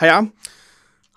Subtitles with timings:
[0.00, 0.32] Hej Arm.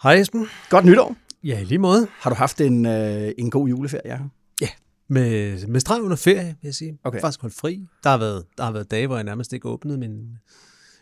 [0.03, 0.48] Hej Esben.
[0.70, 1.16] Godt nytår.
[1.44, 2.08] Ja, i lige måde.
[2.20, 4.12] Har du haft en, øh, en god juleferie?
[4.12, 4.27] Jacob?
[4.62, 4.67] Ja,
[5.07, 6.98] med, med streg under ferie, vil jeg sige.
[7.04, 7.21] Okay.
[7.21, 7.88] Faktisk holdt fri.
[8.04, 10.38] Der har, været, der har været dage, hvor jeg nærmest ikke åbnede min,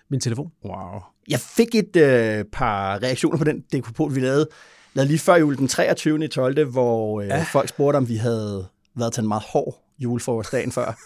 [0.09, 0.51] min telefon.
[0.65, 1.01] Wow.
[1.27, 4.47] Jeg fik et øh, par reaktioner på den dekopol, vi lavede,
[4.93, 6.25] lavede lige før jul den 23.
[6.25, 7.45] i 12., hvor øh, ja.
[7.51, 10.99] folk spurgte, om vi havde været til en meget hård julefrokost dagen før.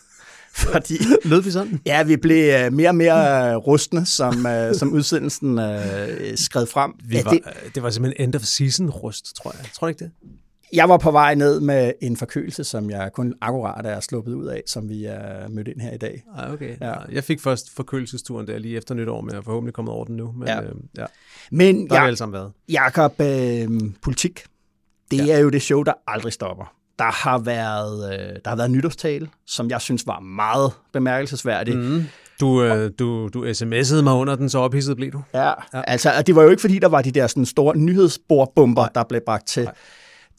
[0.72, 1.82] Fordi Lød vi sådan?
[1.86, 6.66] ja, vi blev øh, mere og mere øh, rustne, som, øh, som udsendelsen øh, skred
[6.66, 6.94] frem.
[7.04, 7.42] Vi ja, var, det,
[7.76, 9.66] det var simpelthen end of season rust, tror jeg.
[9.74, 10.12] Tror du ikke det?
[10.74, 14.46] jeg var på vej ned med en forkølelse, som jeg kun akkurat er sluppet ud
[14.46, 16.24] af, som vi er mødt ind her i dag.
[16.38, 16.78] Ej, okay.
[16.82, 16.88] Ja.
[16.88, 16.96] Ja.
[17.12, 20.16] Jeg fik først forkølelsesturen der lige efter nytår, men jeg er forhåbentlig kommet over den
[20.18, 20.32] nu.
[20.32, 20.56] Men Ja.
[20.56, 20.62] ja.
[20.62, 21.06] Øh, ja,
[21.52, 22.52] Men der har vi ja, alle sammen været.
[22.70, 23.68] Jakob, øh,
[24.02, 24.44] politik,
[25.12, 25.26] det ja.
[25.26, 25.34] Ja.
[25.34, 26.76] er jo det show, der aldrig stopper.
[27.00, 31.78] Der har været, øh, der har været nytårstale, som jeg synes var meget bemærkelsesværdig.
[31.78, 32.04] Mm.
[32.40, 35.22] Du, øh, du, du sms'ede mig under den, så ophidset blev du.
[35.34, 38.88] Ja, ja, altså det var jo ikke fordi, der var de der sådan store nyhedsbordbomber,
[38.88, 39.70] der blev bragt til,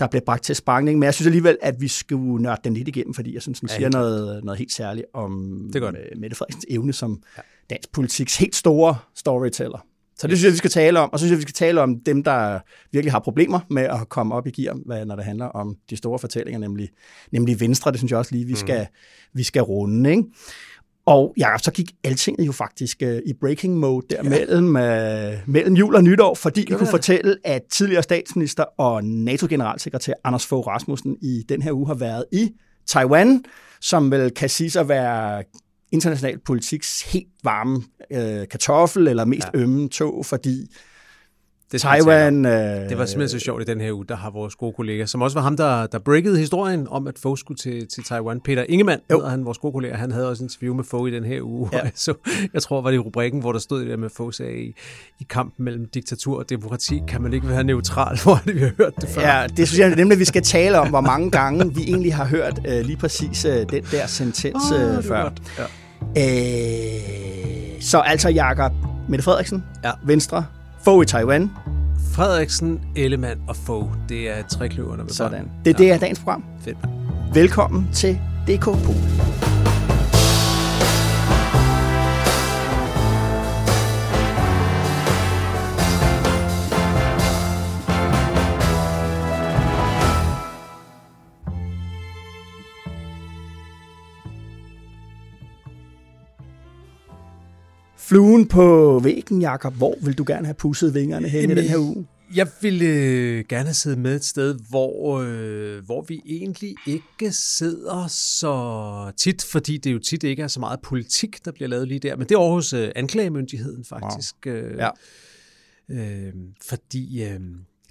[0.00, 2.88] der blev bragt til spangning, men jeg synes alligevel, at vi skulle nørde den lidt
[2.88, 5.82] igennem, fordi jeg synes, den Ja, siger noget, noget helt særligt om Det
[6.16, 7.22] Mette Frederiksens evne som
[7.70, 9.84] dansk politiks helt store storyteller.
[10.18, 11.12] Så det synes jeg, vi skal tale om.
[11.12, 12.58] Og så synes jeg, vi skal tale om dem, der
[12.92, 15.96] virkelig har problemer med at komme op i gear, hvad- når det handler om de
[15.96, 16.88] store fortællinger, nemlig,
[17.32, 17.90] nemlig Venstre.
[17.90, 18.86] Det synes jeg også lige, vi skal,
[19.34, 20.10] vi skal runde.
[20.10, 20.22] Ikke?
[21.06, 24.28] Og ja, så gik altinget jo faktisk uh, i breaking mode der ja.
[24.28, 26.88] mellem, uh, mellem jul og nytår, fordi vi kunne det.
[26.88, 32.24] fortælle, at tidligere statsminister og NATO-generalsekretær Anders Fogh Rasmussen i den her uge har været
[32.32, 32.50] i
[32.86, 33.44] Taiwan,
[33.80, 35.44] som vel kan siges at være
[35.94, 39.58] international politiks helt varme øh, kartoffel eller mest ja.
[39.60, 40.66] ømme tog, fordi
[41.72, 41.80] Det.
[41.80, 42.46] Taiwan...
[42.46, 45.06] Øh, Det var simpelthen så sjovt i den her uge, der har vores gode kollega,
[45.06, 48.40] som også var ham, der, der breakede historien om, at Fogh skulle til, til Taiwan.
[48.40, 49.16] Peter Ingemann Jo.
[49.16, 51.42] hedder han, vores gode kollega, han havde også et interview med Fogh i den her
[51.42, 51.70] uge.
[51.72, 51.80] Ja.
[51.94, 52.14] Så
[52.54, 54.74] jeg tror, var det i rubrikken, hvor der stod det der med Fogh sagde, i,
[55.20, 58.72] i kampen mellem diktatur og demokrati, kan man ikke være neutral, hvor det, vi har
[58.78, 59.22] hørt det før.
[59.22, 62.24] Ja, det synes jeg nemlig, vi skal tale om, hvor mange gange vi egentlig har
[62.26, 65.22] hørt øh, lige præcis øh, den der sentens øh, er før.
[65.22, 65.42] godt.
[65.58, 65.64] Ja.
[66.18, 68.72] Øh, så altså Jakob
[69.08, 69.90] Mette Frederiksen, Ja.
[70.04, 70.44] Venstre,
[70.84, 71.50] Fogh i Taiwan,
[72.12, 75.50] Frederiksen, Ellemann og Fogh, det er trekløverne med sådan.
[75.64, 76.44] Det er det af dagens program.
[76.60, 76.76] Fedt.
[77.34, 79.63] Velkommen til DK Pol.
[98.08, 99.74] Fluen på væggen, Jakob.
[99.74, 102.06] Hvor vil du gerne have pusset vingerne hen i den her uge?
[102.34, 107.32] Jeg ville øh, gerne have siddet med et sted, hvor, øh, hvor vi egentlig ikke
[107.32, 111.88] sidder så tit, fordi det jo tit ikke er så meget politik, der bliver lavet
[111.88, 112.16] lige der.
[112.16, 114.34] Men det er hos øh, anklagemyndigheden faktisk.
[114.46, 114.54] Wow.
[114.54, 114.88] Øh, Ja.
[115.90, 116.32] øh,
[116.68, 117.40] fordi øh,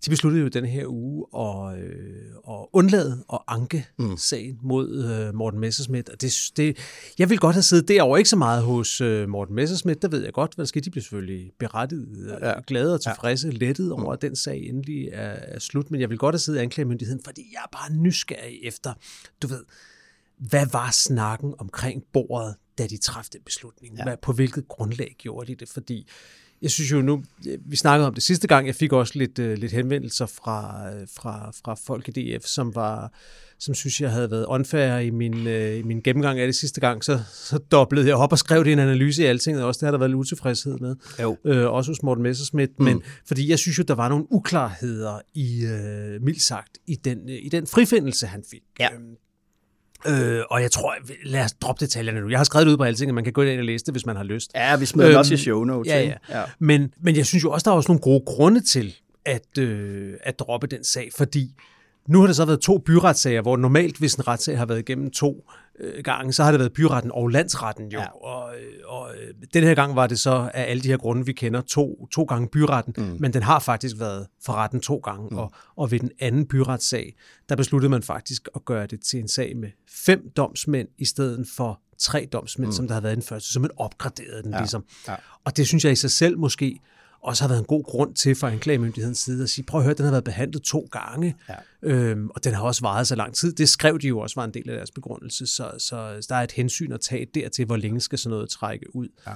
[0.06, 4.18] de besluttede jo den her uge at, øh, at undlade at anke mm.
[4.18, 6.09] sagen mod øh, Morten Messerschmidt.
[6.09, 6.78] Og det, det,
[7.19, 10.24] jeg vil godt have siddet derovre, ikke så meget hos øh, Morten Messerschmidt, der ved
[10.24, 10.84] jeg godt, hvad skal.
[10.84, 12.53] De bliver selvfølgelig berettiget, ja.
[12.68, 13.53] glade og tilfredse, ja.
[13.53, 15.91] lettet over, at den sag endelig er, er slut.
[15.91, 18.94] Men jeg vil godt have siddet i anklagemyndigheden, fordi jeg er bare nysgerrig efter,
[19.41, 19.64] du ved,
[20.38, 23.97] hvad var snakken omkring bordet, da de træffede den beslutning?
[23.97, 24.03] Ja.
[24.03, 25.70] Hvad, på hvilket grundlag gjorde de det?
[25.70, 26.08] Fordi
[26.63, 27.24] jeg synes jo nu,
[27.66, 31.07] vi snakkede om det sidste gang, jeg fik også lidt, uh, lidt henvendelser fra, uh,
[31.16, 33.13] fra, fra folk i DF, som var
[33.59, 36.81] som synes, jeg havde været unfair i min, uh, i min gennemgang af det sidste
[36.81, 39.68] gang, så, så doblede jeg op og skrev det i en analyse i alting, og
[39.68, 40.96] også det har der været lidt utilfredshed med.
[41.22, 41.37] Jo.
[41.43, 42.85] Uh, også hos Morten Messerschmidt, mm.
[42.85, 47.17] men fordi jeg synes jo, der var nogle uklarheder i, uh, mildt sagt, i den,
[47.17, 48.61] uh, i den frifindelse, han fik.
[48.79, 48.93] Ja.
[48.93, 49.16] Øhm,
[50.08, 52.29] Øh, og jeg tror, lad os droppe detaljerne nu.
[52.29, 53.94] Jeg har skrevet det ud på alting, og man kan gå ind og læse det,
[53.94, 54.52] hvis man har lyst.
[54.55, 55.91] Ja, vi smider øhm, også i show notes.
[55.91, 56.14] Ja, ja.
[56.29, 56.44] ja.
[56.59, 58.96] Men, men jeg synes jo også, der er også nogle gode grunde til
[59.26, 61.55] at, øh, at droppe den sag, fordi
[62.08, 65.11] nu har det så været to byretssager, hvor normalt, hvis en retssag har været igennem
[65.11, 68.00] to øh, gange, så har det været byretten og landsretten jo.
[68.00, 68.08] Ja.
[68.08, 71.26] Og, øh, og øh, den her gang var det så af alle de her grunde,
[71.26, 73.17] vi kender, to, to gange byretten, mm.
[73.20, 75.28] men den har faktisk været for retten to gange.
[75.32, 75.38] Mm.
[75.38, 77.16] Og, og ved den anden byretssag,
[77.50, 81.47] der besluttede man faktisk at gøre det til en sag med fem domsmænd i stedet
[81.56, 82.73] for tre domsmænd, mm.
[82.73, 84.58] som der havde været den første, så man opgraderede den ja.
[84.58, 84.85] ligesom.
[85.08, 85.16] Ja.
[85.44, 86.79] Og det synes jeg i sig selv måske
[87.23, 89.93] også har været en god grund til fra anklagemyndighedens side at sige, prøv at høre,
[89.93, 91.55] den har været behandlet to gange, ja.
[91.81, 93.53] øhm, og den har også varet så lang tid.
[93.53, 96.43] Det skrev de jo også var en del af deres begrundelse, så, så der er
[96.43, 99.08] et hensyn at tage dertil, hvor længe skal sådan noget trække ud.
[99.28, 99.34] Ja.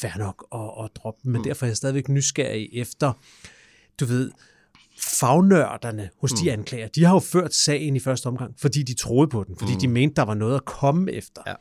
[0.00, 1.44] Fær nok at, at droppe, men mm.
[1.44, 3.12] derfor er jeg stadigvæk nysgerrig efter,
[4.00, 4.30] du ved,
[4.98, 6.38] fagnørderne hos mm.
[6.38, 9.56] de anklager, de har jo ført sagen i første omgang, fordi de troede på den,
[9.58, 9.80] fordi mm.
[9.80, 11.42] de mente, der var noget at komme efter.
[11.46, 11.54] Ja.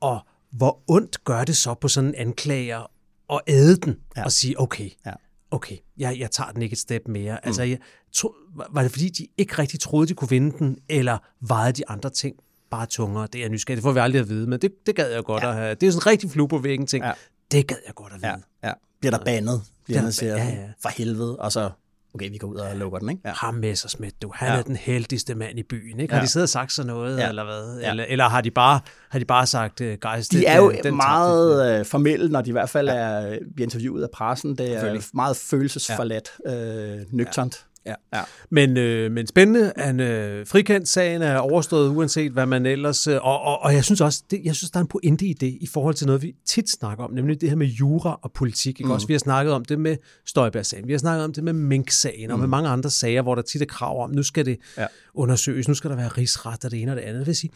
[0.00, 0.20] Og
[0.50, 2.90] hvor ondt gør det så på sådan en anklager
[3.30, 4.24] at æde den ja.
[4.24, 5.12] og sige, okay, ja.
[5.50, 7.32] okay, jeg, jeg tager den ikke et step mere.
[7.32, 7.46] Mm.
[7.46, 7.78] Altså, jeg
[8.12, 8.34] tro,
[8.70, 12.10] var det fordi, de ikke rigtig troede, de kunne vinde den, eller vejede de andre
[12.10, 12.36] ting
[12.70, 13.28] bare tungere?
[13.32, 15.42] Det er nysgerrig, det får vi aldrig at vide, men det, det gad jeg godt
[15.42, 15.48] ja.
[15.48, 15.74] at have.
[15.74, 17.04] Det er sådan en rigtig flue på væggen ting.
[17.04, 17.12] Ja.
[17.50, 18.42] Det gad jeg godt at vide.
[18.62, 18.68] Ja.
[18.68, 18.72] Ja.
[19.00, 19.62] Bliver der banet?
[19.84, 20.68] Bliver der, siger, ja, ja.
[20.82, 21.70] for helvede, og så
[22.14, 23.22] okay, vi går ud og lukker den, ikke?
[23.24, 23.32] Ja.
[23.32, 24.58] Ham Messersmith, du, han ja.
[24.58, 26.14] er den heldigste mand i byen, ikke?
[26.14, 26.24] Har ja.
[26.24, 27.28] de siddet og sagt sådan noget, ja.
[27.28, 27.80] eller hvad?
[27.80, 27.90] Ja.
[27.90, 30.72] Eller, eller har de bare, har de bare sagt, uh, guys, De det, er jo
[30.84, 31.80] den meget taktik.
[31.80, 32.94] Øh, formelle, når de i hvert fald ja.
[32.94, 34.58] er, bliver interviewet af pressen.
[34.58, 36.96] Det er meget følelsesforladt, ja.
[36.96, 37.54] øh, nøgternt.
[37.54, 37.73] Ja.
[37.86, 37.94] Ja.
[38.14, 38.22] ja.
[38.50, 39.72] Men, øh, men spændende.
[39.76, 43.06] Han øh, frikendt sagen er overstået, uanset hvad man ellers...
[43.06, 45.32] Øh, og, og, og jeg synes også, det, jeg synes, der er en pointe i
[45.32, 48.32] det, i forhold til noget, vi tit snakker om, nemlig det her med jura og
[48.32, 48.80] politik.
[48.80, 48.84] Ikke?
[48.84, 48.90] Mm.
[48.90, 49.96] Også, vi har snakket om det med
[50.26, 52.32] Støjberg-sagen, vi har snakket om det med Mink-sagen, mm.
[52.32, 52.50] og med mm.
[52.50, 54.86] mange andre sager, hvor der tit er krav om, nu skal det ja.
[55.14, 57.18] undersøges, nu skal der være rigsret og det ene og det andet.
[57.20, 57.50] Det vil sige,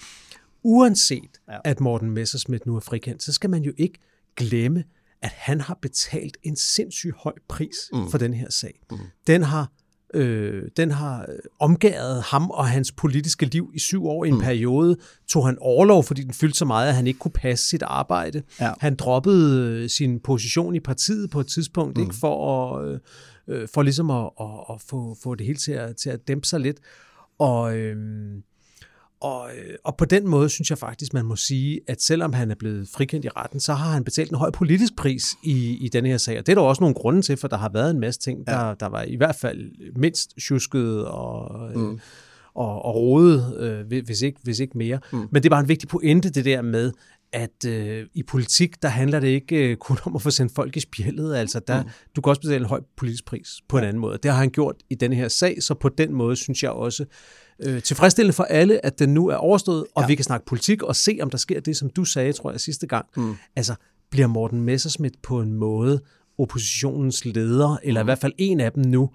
[0.62, 1.58] uanset ja.
[1.64, 3.98] at Morten Messersmith nu er frikendt, så skal man jo ikke
[4.36, 4.84] glemme,
[5.22, 8.10] at han har betalt en sindssygt høj pris mm.
[8.10, 8.81] for den her sag.
[8.90, 8.98] Mm.
[9.26, 9.72] Den har
[10.14, 11.26] Øh, den har
[11.58, 14.40] omgæret ham og hans politiske liv i syv år i en mm.
[14.40, 14.96] periode.
[15.28, 18.43] Tog han overlov, fordi den fyldte så meget, at han ikke kunne passe sit arbejde.
[18.60, 18.72] Ja.
[18.81, 22.02] Han droppede øh, sin position i partiet på et tidspunkt, mm.
[22.02, 22.99] ikke for at, øh,
[23.49, 26.46] øh, for ligesom at, at, at få, få det hele til at, til at dæmpe
[26.46, 26.76] sig lidt.
[27.38, 27.96] Og, øh,
[29.20, 32.50] og, øh, og på den måde synes jeg faktisk, man må sige, at selvom han
[32.50, 35.88] er blevet frikendt i retten, så har han betalt en høj politisk pris i, i
[35.88, 36.38] denne her sag.
[36.38, 38.44] Og det er der også nogle grunde til, for der har været en masse ting,
[38.47, 38.53] ja.
[38.53, 42.00] der, der var i hvert fald mindst tjusket og, øh, mm.
[42.55, 45.00] og, og rodet, øh, hvis, ikke, hvis ikke mere.
[45.12, 45.19] Mm.
[45.19, 46.93] Men det er bare en vigtig pointe, det der med,
[47.32, 50.76] at øh, i politik, der handler det ikke øh, kun om at få sendt folk
[50.76, 51.35] i spjældet.
[51.35, 51.88] Altså, der, mm.
[52.17, 54.19] du kan også betale en høj politisk pris på en anden måde.
[54.23, 57.03] Det har han gjort i denne her sag, så på den måde synes jeg også,
[57.03, 57.09] øh,
[57.64, 60.06] tilfredsstillende for alle, at den nu er overstået, og ja.
[60.06, 62.60] vi kan snakke politik og se, om der sker det, som du sagde, tror jeg,
[62.60, 63.06] sidste gang.
[63.16, 63.34] Mm.
[63.56, 63.75] Altså,
[64.10, 66.00] bliver Morten Messerschmidt på en måde
[66.38, 68.05] oppositionens leder, eller mm.
[68.05, 69.10] i hvert fald en af dem nu,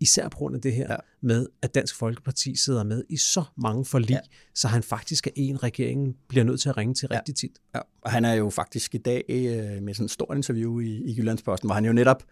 [0.00, 0.96] især på grund af det her ja.
[1.20, 4.18] med, at Dansk Folkeparti sidder med i så mange forlig, ja.
[4.54, 7.16] så han faktisk er en, regeringen bliver nødt til at ringe til ja.
[7.16, 7.58] rigtig tit.
[7.74, 7.80] Ja.
[8.02, 11.14] Og han er jo faktisk i dag øh, med sådan et stort interview i, i
[11.18, 12.22] Jyllandsposten, hvor han jo netop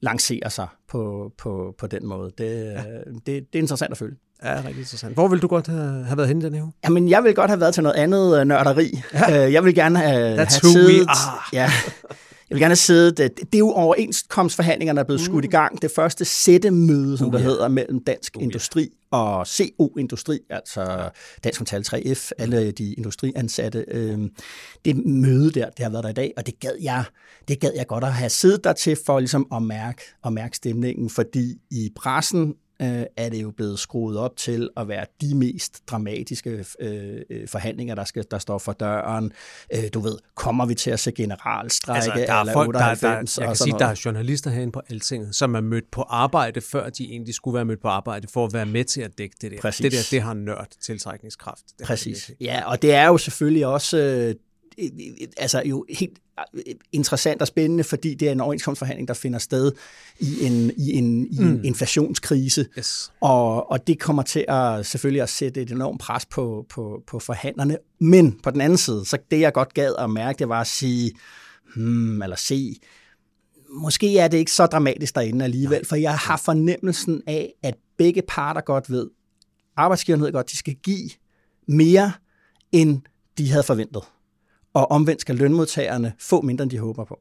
[0.00, 2.32] lancerer sig på, på, på den måde.
[2.38, 2.84] Det, ja.
[3.04, 4.16] det, det er interessant at følge.
[4.44, 5.14] Ja, rigtig interessant.
[5.14, 6.72] Hvor vil du godt have, have været henne den her uge?
[6.84, 9.02] Jamen, jeg vil godt have været til noget andet uh, nørderi.
[9.14, 9.46] Ja.
[9.46, 11.08] Uh, jeg vil gerne have, That's have siddet...
[11.52, 11.70] Ja,
[12.50, 13.18] jeg vil gerne have siddet...
[13.18, 15.24] Det, det er jo overenskomstforhandlingerne, der er blevet mm.
[15.24, 15.82] skudt i gang.
[15.82, 21.10] Det første sættemøde, som uh, det hedder, mellem Dansk uh, Industri og CO Industri, altså
[21.44, 23.84] Dansk Metal 3F, alle de industriansatte.
[23.88, 24.18] Øh,
[24.84, 27.04] det møde der, det har været der i dag, og det gad jeg,
[27.48, 30.56] det gad jeg godt at have siddet der til for ligesom at mærke, at mærke
[30.56, 35.34] stemningen, fordi i pressen øh, er det jo blevet skruet op til at være de
[35.34, 39.32] mest dramatiske øh, øh, forhandlinger, der, skal, der står for døren.
[39.74, 43.34] Øh, du ved, kommer vi til at se generalstrække altså, der er eller folk, 98?
[43.34, 43.80] Der, der, jeg kan sige, noget.
[43.80, 47.54] der er journalister herinde på Altinget, som er mødt på arbejde, før de egentlig skulle
[47.54, 49.60] være mødt på arbejde, for at være med til at dække det der.
[49.60, 49.82] Præcis.
[49.82, 51.62] Det der, det har nørd tiltrækningskraft.
[51.78, 52.30] Det Præcis.
[52.40, 54.34] Ja, og det er jo selvfølgelig også...
[54.78, 54.90] Øh,
[55.36, 56.18] altså jo helt
[56.92, 59.72] interessant og spændende, fordi det er en overenskomstforhandling, der finder sted
[60.18, 61.64] i en, i en, i en mm.
[61.64, 62.66] inflationskrise.
[62.78, 63.12] Yes.
[63.20, 67.18] Og, og det kommer til at selvfølgelig at sætte et enormt pres på, på, på
[67.18, 67.78] forhandlerne.
[68.00, 70.66] Men på den anden side, så det jeg godt gad at mærke, det var at
[70.66, 71.12] sige,
[71.74, 72.76] hmm, eller se,
[73.70, 75.84] måske er det ikke så dramatisk derinde alligevel, Nej.
[75.84, 79.10] for jeg har fornemmelsen af, at begge parter godt ved,
[79.76, 81.10] arbejdsgiverne ved godt, de skal give
[81.68, 82.12] mere,
[82.72, 83.00] end
[83.38, 84.02] de havde forventet
[84.74, 87.20] og omvendt skal lønmodtagerne få mindre, end de håber på.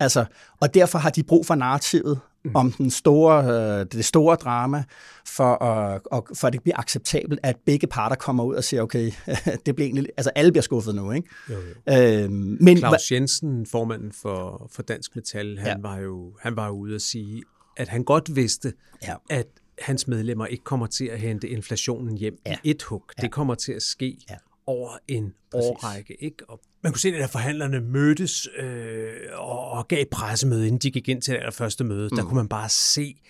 [0.00, 0.24] Altså,
[0.60, 2.50] og derfor har de brug for narrativet mm.
[2.54, 4.84] om den store, øh, det store drama,
[5.26, 8.82] for, at, og, for at det bliver acceptabelt, at begge parter kommer ud og siger,
[8.82, 9.12] okay,
[9.66, 11.28] det bliver egentlig, altså alle bliver skuffet nu, ikke?
[11.50, 12.22] Jo, jo.
[12.22, 15.88] Øhm, men, Claus Jensen, formanden for, for Dansk Metal, han, ja.
[15.88, 17.42] var jo, han var ude at sige,
[17.76, 18.72] at han godt vidste,
[19.02, 19.14] ja.
[19.30, 19.46] at
[19.78, 22.56] hans medlemmer ikke kommer til at hente inflationen hjem ja.
[22.64, 23.04] i et hug.
[23.18, 23.22] Ja.
[23.22, 24.34] Det kommer til at ske ja.
[24.66, 25.68] Over en Præcis.
[25.68, 26.24] årrække.
[26.24, 26.50] Ikke?
[26.50, 31.08] Og man kunne se, at forhandlerne mødtes øh, og, og gav pressemøde, inden de gik
[31.08, 32.08] ind til det første møde.
[32.12, 32.16] Mm.
[32.16, 33.20] Der kunne man bare se,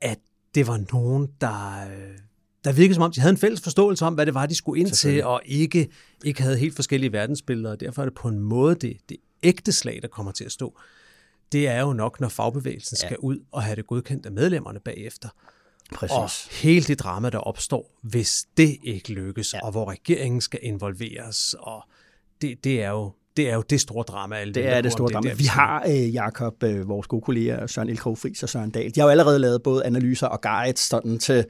[0.00, 0.18] at
[0.54, 2.18] det var nogen, der, øh,
[2.64, 4.80] der virkede som om, de havde en fælles forståelse om, hvad det var, de skulle
[4.80, 5.88] ind til, og ikke,
[6.24, 7.76] ikke havde helt forskellige verdensbilleder.
[7.76, 10.78] Derfor er det på en måde det, det ægte slag, der kommer til at stå.
[11.52, 13.08] Det er jo nok, når fagbevægelsen ja.
[13.08, 15.28] skal ud og have det godkendt af medlemmerne bagefter.
[15.94, 16.16] Præcis.
[16.16, 19.64] Og hele det drama, der opstår, hvis det ikke lykkes, ja.
[19.64, 21.82] og hvor regeringen skal involveres, og
[22.42, 24.36] det, det er jo det er jo det store drama.
[24.36, 25.28] Alle det er det store drama.
[25.28, 28.94] Det, vi har øh, Jakob, øh, vores gode kolleger, Søren Elkrog Friis og Søren Dahl.
[28.94, 31.44] De har jo allerede lavet både analyser og guides sådan til,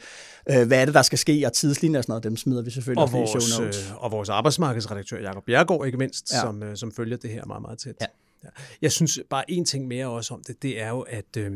[0.50, 2.24] øh, hvad er det, der skal ske, og tidslinjer og sådan noget.
[2.24, 3.90] Dem smider vi selvfølgelig og vores, i show notes.
[3.90, 6.40] Øh, og vores arbejdsmarkedsredaktør, Jakob Bjergård, ikke mindst, ja.
[6.40, 7.94] som, øh, som følger det her meget, meget tæt.
[8.00, 8.06] Ja.
[8.44, 8.48] Ja.
[8.82, 11.52] Jeg synes bare en ting mere også om det, det er jo, at, øh,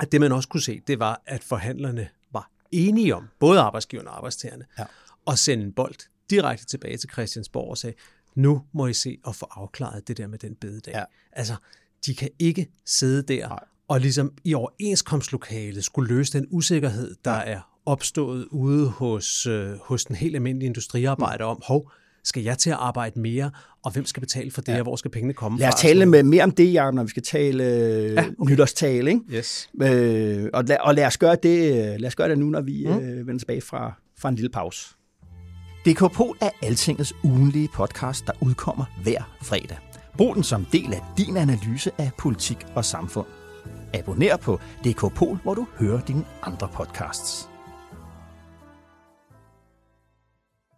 [0.00, 4.10] at det man også kunne se, det var, at forhandlerne var enige om, både arbejdsgiverne
[4.10, 4.84] og arbejdstagerne, ja.
[5.26, 5.94] at sende en bold
[6.30, 7.96] direkte tilbage til Christiansborg og sagde,
[8.34, 10.94] nu må I se at få afklaret det der med den bededag.
[10.94, 11.04] Ja.
[11.32, 11.56] Altså,
[12.06, 13.58] de kan ikke sidde der Nej.
[13.88, 17.42] og ligesom i overenskomstlokalet skulle løse den usikkerhed, der ja.
[17.42, 21.90] er opstået ude hos, øh, hos den helt almindelige industriarbejder om, hov,
[22.24, 23.50] skal jeg til at arbejde mere,
[23.88, 24.78] og hvem skal betale for det, ja.
[24.78, 25.62] og hvor skal pengene komme fra?
[25.62, 28.52] Lad os tale med, mere om det, Jacob, når vi skal tale øh, ja, okay.
[28.52, 29.10] nytårstale.
[29.10, 29.22] Ikke?
[29.30, 29.70] Yes.
[29.82, 32.86] Øh, og, lad, og lad, os gøre det, lad os gøre det nu, når vi
[32.86, 32.98] mm.
[32.98, 34.88] øh, vender tilbage fra, fra en lille pause.
[35.86, 39.78] DK Pol er Altingets ugenlige podcast, der udkommer hver fredag.
[40.16, 43.26] Brug den som del af din analyse af politik og samfund.
[43.94, 47.48] Abonner på DK Pol, hvor du hører dine andre podcasts.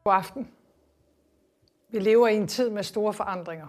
[0.05, 0.47] God aften.
[1.91, 3.67] Vi lever i en tid med store forandringer.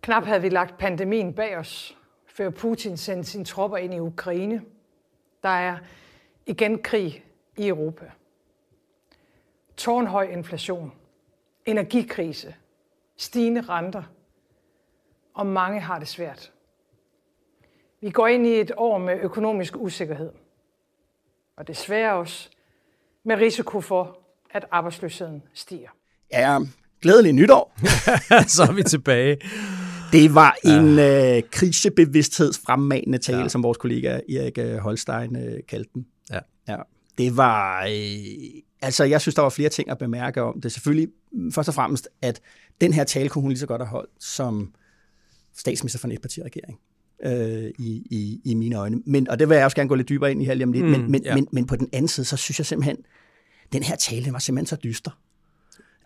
[0.00, 4.62] Knap havde vi lagt pandemien bag os, før Putin sendte sine tropper ind i Ukraine.
[5.42, 5.78] Der er
[6.46, 7.24] igen krig
[7.56, 8.10] i Europa
[9.80, 10.92] tårnhøj inflation,
[11.66, 12.54] energikrise,
[13.16, 14.02] stigende renter,
[15.34, 16.52] og mange har det svært.
[18.00, 20.32] Vi går ind i et år med økonomisk usikkerhed,
[21.56, 22.50] og desværre også
[23.22, 24.18] med risiko for,
[24.50, 25.90] at arbejdsløsheden stiger.
[26.32, 26.58] Ja,
[27.02, 27.74] glædelig nytår.
[28.56, 29.36] Så er vi tilbage.
[30.12, 31.36] Det var en ja.
[31.36, 33.48] øh, krisebevidsthedsfremmanende tale, ja.
[33.48, 36.06] som vores kollega Erik øh, Holstein øh, kaldte den.
[36.30, 36.38] Ja.
[36.68, 36.76] ja.
[37.18, 40.72] Det var øh, Altså, jeg synes, der var flere ting at bemærke om det.
[40.72, 41.08] Selvfølgelig,
[41.52, 42.40] først og fremmest, at
[42.80, 44.72] den her tale kunne hun lige så godt have holdt som
[45.56, 46.78] statsminister for en etpartiregering.
[47.24, 49.02] Øh, i, i, i mine øjne.
[49.06, 50.72] Men, og det vil jeg også gerne gå lidt dybere ind i her lige om
[50.72, 50.84] lidt.
[50.84, 51.34] Mm, men, men, ja.
[51.34, 52.96] men, men på den anden side, så synes jeg simpelthen,
[53.72, 55.10] den her tale var simpelthen så dyster.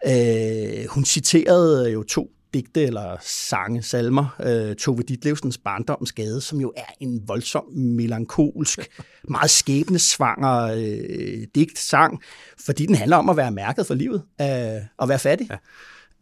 [0.07, 6.61] Øh, hun citerede jo to digte eller sange, salmer, øh, Tove Ditlevsens Barndommens Gade, som
[6.61, 8.79] jo er en voldsom, melankolsk,
[9.29, 12.23] meget skæbnesvanger øh, digt, sang,
[12.61, 15.51] fordi den handler om at være mærket for livet, øh, og være fattig.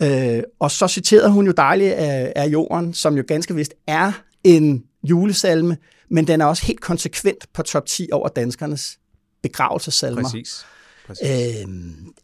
[0.00, 0.36] Ja.
[0.36, 4.12] Øh, og så citerede hun jo dejligt af, af jorden, som jo ganske vist er
[4.44, 5.76] en julesalme,
[6.10, 8.98] men den er også helt konsekvent på top 10 over danskernes
[9.42, 10.22] begravelsesalmer.
[10.22, 10.66] Præcis.
[11.06, 11.62] Præcis.
[11.62, 11.68] Øh,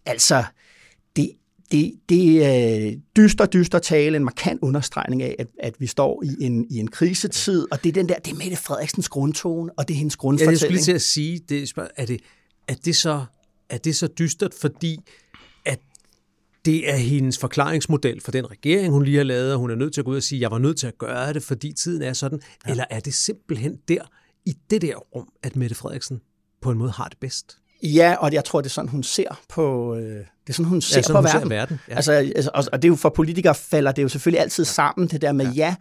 [0.06, 0.44] altså,
[1.70, 6.44] det, det, er dyster, dyster tale, en markant understregning af, at, at vi står i
[6.44, 9.88] en, i en krisetid, og det er den der, det er Mette Frederiksens grundtone, og
[9.88, 10.60] det er hendes grundfortælling.
[10.60, 12.20] Ja, jeg skulle til at sige, det, er, det,
[12.68, 13.24] er, det så,
[13.70, 14.98] er det så dystert, fordi
[15.64, 15.80] at
[16.64, 19.94] det er hendes forklaringsmodel for den regering, hun lige har lavet, og hun er nødt
[19.94, 22.02] til at gå ud og sige, jeg var nødt til at gøre det, fordi tiden
[22.02, 22.70] er sådan, ja.
[22.70, 24.02] eller er det simpelthen der,
[24.46, 26.20] i det der rum, at Mette Frederiksen
[26.60, 27.58] på en måde har det bedst?
[27.82, 30.80] Ja, og jeg tror, det er sådan, hun ser på, øh, det er sådan, hun
[30.80, 31.48] ser ja, sådan, på hun verden.
[31.50, 31.96] Ser verden ja.
[31.96, 35.08] altså, altså, og, og det er jo for politikere falder det jo selvfølgelig altid sammen,
[35.08, 35.74] det der med, ja, ja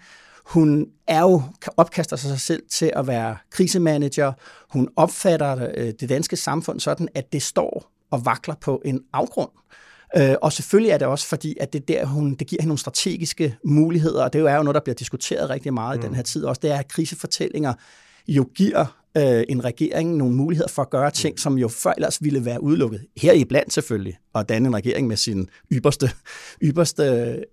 [0.45, 1.41] hun er jo,
[1.77, 4.33] opkaster sig selv til at være krisemanager.
[4.69, 9.49] Hun opfatter øh, det danske samfund sådan, at det står og vakler på en afgrund.
[10.17, 12.79] Øh, og selvfølgelig er det også fordi, at det der, hun, det giver hende nogle
[12.79, 16.03] strategiske muligheder, og det er jo noget, der bliver diskuteret rigtig meget mm.
[16.03, 17.73] i den her tid også, det er, at krisefortællinger
[18.27, 18.85] jo giver
[19.17, 22.63] øh, en regering nogle muligheder for at gøre ting, som jo før ellers ville være
[22.63, 23.05] udelukket.
[23.17, 26.09] Her i blandt selvfølgelig, og danne en regering med sin ypperste,
[26.67, 27.03] ypperste,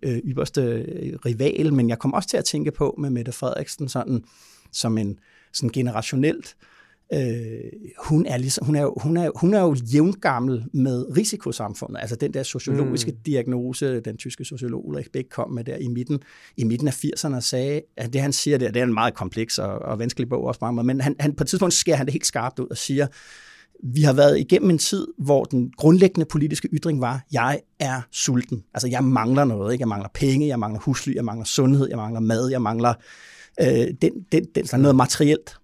[0.02, 0.86] øh, ypperste
[1.26, 1.74] rival.
[1.74, 4.24] Men jeg kom også til at tænke på med Mette Frederiksen sådan,
[4.72, 5.18] som en
[5.52, 6.73] sådan generationelt øh,
[7.14, 12.00] Øh, hun, er ligesom, hun, er jo, hun, er, hun er jo jævngammel med risikosamfundet,
[12.00, 13.16] altså den der sociologiske mm.
[13.26, 16.20] diagnose, den tyske sociolog Ulrich Beck kom med der i midten,
[16.56, 19.14] i midten af 80'erne og sagde, at det han siger der, det er en meget
[19.14, 22.06] kompleks og, og vanskelig bog også mange, men han, han, på et tidspunkt skærer han
[22.06, 23.06] det helt skarpt ud og siger,
[23.82, 28.64] vi har været igennem en tid, hvor den grundlæggende politiske ytring var, jeg er sulten.
[28.74, 29.82] Altså jeg mangler noget, ikke?
[29.82, 32.94] jeg mangler penge, jeg mangler husly, jeg mangler sundhed, jeg mangler mad, jeg mangler
[33.60, 35.56] øh, den, den, den, sådan noget materielt.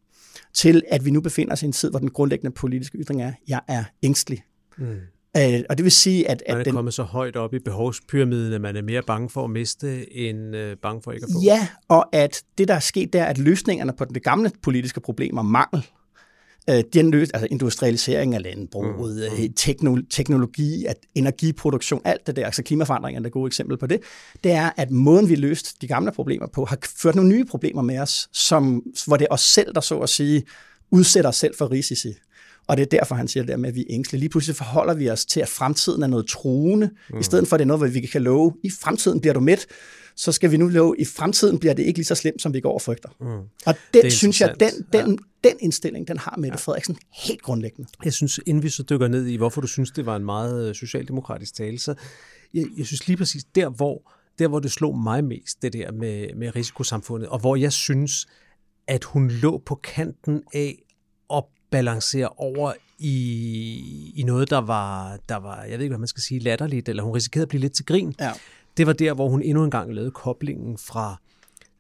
[0.55, 3.33] Til at vi nu befinder os i en tid, hvor den grundlæggende politiske ytring er,
[3.49, 4.43] jeg er ængstelig.
[4.79, 4.97] Mm.
[5.37, 6.43] Øh, og det vil sige, at...
[6.47, 9.31] at man er den, kommet så højt op i behovspyramiden, at man er mere bange
[9.31, 11.41] for at miste, end øh, bange for ikke at få.
[11.45, 15.01] Ja, og at det, der er sket, der er, at løsningerne på de gamle politiske
[15.01, 16.00] problemer, mangel, øh,
[16.69, 19.43] den løs, altså industrialisering af landbruget, mm.
[19.43, 19.53] mm.
[19.53, 24.01] tekno, teknologi, at energiproduktion, alt det der, altså klimaforandringer er et gode eksempel på det,
[24.45, 27.83] det er, at måden vi løste de gamle problemer på, har ført nogle nye problemer
[27.83, 30.43] med os, som, hvor det er os selv, der så at sige,
[30.91, 32.15] udsætter os selv for risici.
[32.71, 34.21] Og det er derfor, han siger det der med, at vi er ængstlige.
[34.21, 37.19] Lige pludselig forholder vi os til, at fremtiden er noget truende, mm.
[37.19, 39.41] i stedet for, at det er noget, hvor vi kan love, i fremtiden bliver du
[39.41, 39.67] midt,
[40.17, 42.61] så skal vi nu love, i fremtiden bliver det ikke lige så slemt, som vi
[42.61, 43.09] går og frygter.
[43.21, 43.27] Mm.
[43.67, 45.49] Og den, synes jeg, den, den, ja.
[45.49, 46.57] den indstilling, den har Mette ja.
[46.57, 47.91] Frederiksen helt grundlæggende.
[48.05, 50.69] Jeg synes, inden vi så dykker ned i, hvorfor du synes, det var en meget
[50.69, 51.95] øh, socialdemokratisk tale, så
[52.55, 55.93] jeg, jeg synes lige præcis, der hvor, der hvor det slog mig mest, det der
[55.93, 58.27] med, med risikosamfundet, og hvor jeg synes,
[58.87, 60.83] at hun lå på kanten af
[61.35, 66.09] at balancere over i, i noget, der var, der var, jeg ved ikke, hvad man
[66.09, 68.15] skal sige, latterligt, eller hun risikerede at blive lidt til grin.
[68.21, 68.33] Ja.
[68.77, 71.17] Det var der, hvor hun endnu en gang lavede koblingen fra,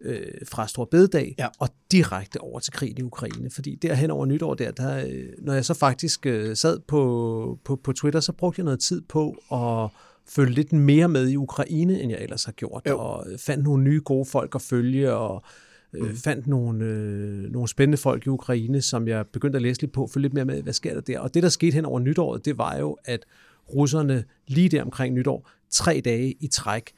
[0.00, 1.48] øh, fra Stor Bededag ja.
[1.58, 3.50] og direkte over til krigen i Ukraine.
[3.50, 7.76] Fordi derhen over nytår, der, der, øh, når jeg så faktisk øh, sad på, på,
[7.76, 9.88] på Twitter, så brugte jeg noget tid på at
[10.28, 12.98] følge lidt mere med i Ukraine, end jeg ellers har gjort, jo.
[12.98, 16.16] og fandt nogle nye gode folk at følge, og øh, mm.
[16.16, 20.06] fandt nogle, øh, nogle spændende folk i Ukraine, som jeg begyndte at læse lidt på,
[20.06, 21.18] følge lidt mere med, hvad sker der der.
[21.18, 23.26] Og det, der skete hen over nytåret, det var jo, at
[23.74, 26.92] russerne lige der omkring nytår, tre dage i træk,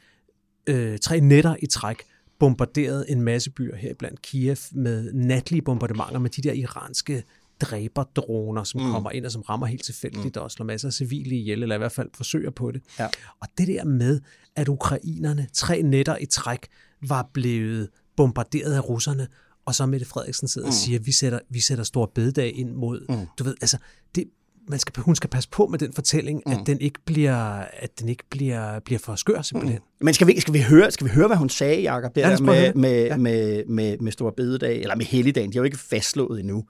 [0.67, 1.97] øh, tre nætter i træk,
[2.39, 7.23] bombarderede en masse byer her blandt Kiev med natlige bombardementer med de der iranske
[7.61, 8.91] dræberdroner, som mm.
[8.91, 10.43] kommer ind og som rammer helt tilfældigt mm.
[10.43, 12.83] og slår masser af civile ihjel, eller i hvert fald forsøger på det.
[12.99, 13.09] Ja.
[13.41, 14.21] Og det der med,
[14.57, 16.67] at ukrainerne tre nætter i træk
[17.09, 19.27] var blevet bombarderet af russerne,
[19.67, 20.71] og så Mette Frederiksen sidder mm.
[20.71, 23.27] og siger, at vi sætter, vi sætter stor bededag ind mod, mm.
[23.39, 23.77] du ved, altså,
[24.15, 24.25] det,
[24.69, 26.53] man skal, hun skal passe på med den fortælling, mm.
[26.53, 29.81] at den ikke bliver, at den ikke bliver, bliver for skør simpelthen.
[30.01, 30.05] Mm.
[30.05, 32.37] Men skal vi, skal, vi høre, skal vi høre, hvad hun sagde, Jacob, der, ja,
[32.37, 33.17] der med, med, ja.
[33.17, 35.53] med, med, med Stor Bededag, eller med Helligdagen?
[35.53, 36.65] De har jo ikke fastslået endnu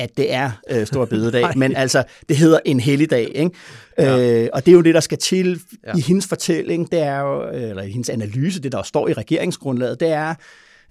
[0.00, 3.50] at det er øh, Stor Bededag, men altså, det hedder en helligdag, ikke?
[3.98, 4.42] Ja.
[4.42, 5.96] Øh, og det er jo det, der skal til ja.
[5.96, 10.00] i hendes fortælling, det er jo, eller i hendes analyse, det der står i regeringsgrundlaget,
[10.00, 10.34] det er,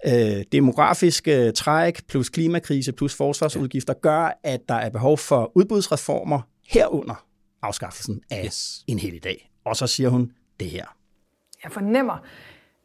[0.06, 7.25] øh, demografiske træk plus klimakrise plus forsvarsudgifter gør, at der er behov for udbudsreformer herunder
[7.62, 8.83] afskaffelsen af yes.
[8.88, 9.51] en hel dag.
[9.66, 10.85] Og så siger hun det her.
[11.64, 12.18] Jeg fornemmer,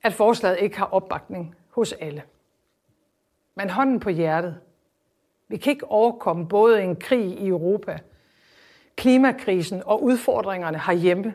[0.03, 2.23] at forslaget ikke har opbakning hos alle.
[3.57, 4.57] Men hånden på hjertet.
[5.49, 7.99] Vi kan ikke overkomme både en krig i Europa,
[8.97, 11.35] klimakrisen og udfordringerne herhjemme,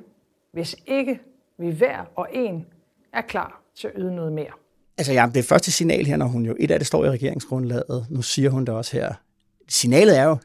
[0.51, 1.19] hvis ikke
[1.57, 2.65] vi hver og en
[3.13, 4.51] er klar til at yde noget mere.
[4.99, 8.05] Altså ja, det første signal her, når hun jo, et af det står i regeringsgrundlaget,
[8.09, 9.13] nu siger hun det også her.
[9.69, 10.37] Signalet er jo,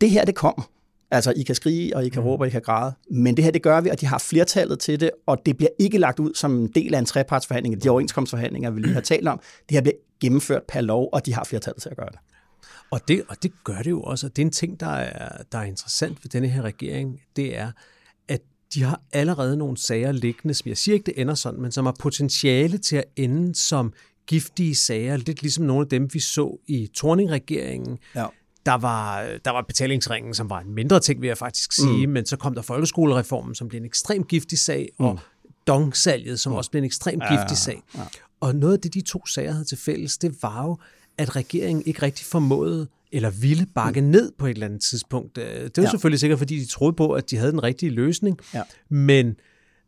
[0.00, 0.70] det her det kommer.
[1.10, 2.28] Altså, I kan skrige, og I kan mm.
[2.28, 2.92] råbe, og I kan græde.
[3.10, 5.70] Men det her, det gør vi, og de har flertallet til det, og det bliver
[5.78, 9.28] ikke lagt ud som en del af en trepartsforhandling, de overenskomstforhandlinger, vi lige har talt
[9.28, 9.40] om.
[9.68, 12.18] Det her bliver gennemført per lov, og de har flertallet til at gøre det.
[12.90, 15.42] Og det, og det gør det jo også, og det er en ting, der er,
[15.52, 17.70] der er interessant ved denne her regering, det er,
[18.74, 21.84] de har allerede nogle sager liggende, som jeg siger ikke, det ender sådan, men som
[21.84, 23.92] har potentiale til at ende som
[24.26, 27.98] giftige sager, lidt ligesom nogle af dem, vi så i Torning-regeringen.
[28.14, 28.26] Ja.
[28.66, 32.12] Der var, der var betalingsringen, som var en mindre ting, vil jeg faktisk sige, mm.
[32.12, 35.04] men så kom der folkeskolereformen, som blev en ekstremt giftig sag, mm.
[35.04, 35.18] og
[35.66, 36.56] dongsalget, som mm.
[36.56, 37.82] også blev en ekstremt ja, giftig sag.
[37.94, 38.00] Ja.
[38.40, 40.78] Og noget af det, de to sager havde til fælles, det var jo,
[41.18, 44.06] at regeringen ikke rigtig formåede eller ville bakke mm.
[44.06, 45.38] ned på et eller andet tidspunkt.
[45.38, 45.90] Øh, det var ja.
[45.90, 48.38] selvfølgelig sikkert, fordi de troede på, at de havde den rigtige løsning.
[48.54, 48.62] Ja.
[48.88, 49.34] Men,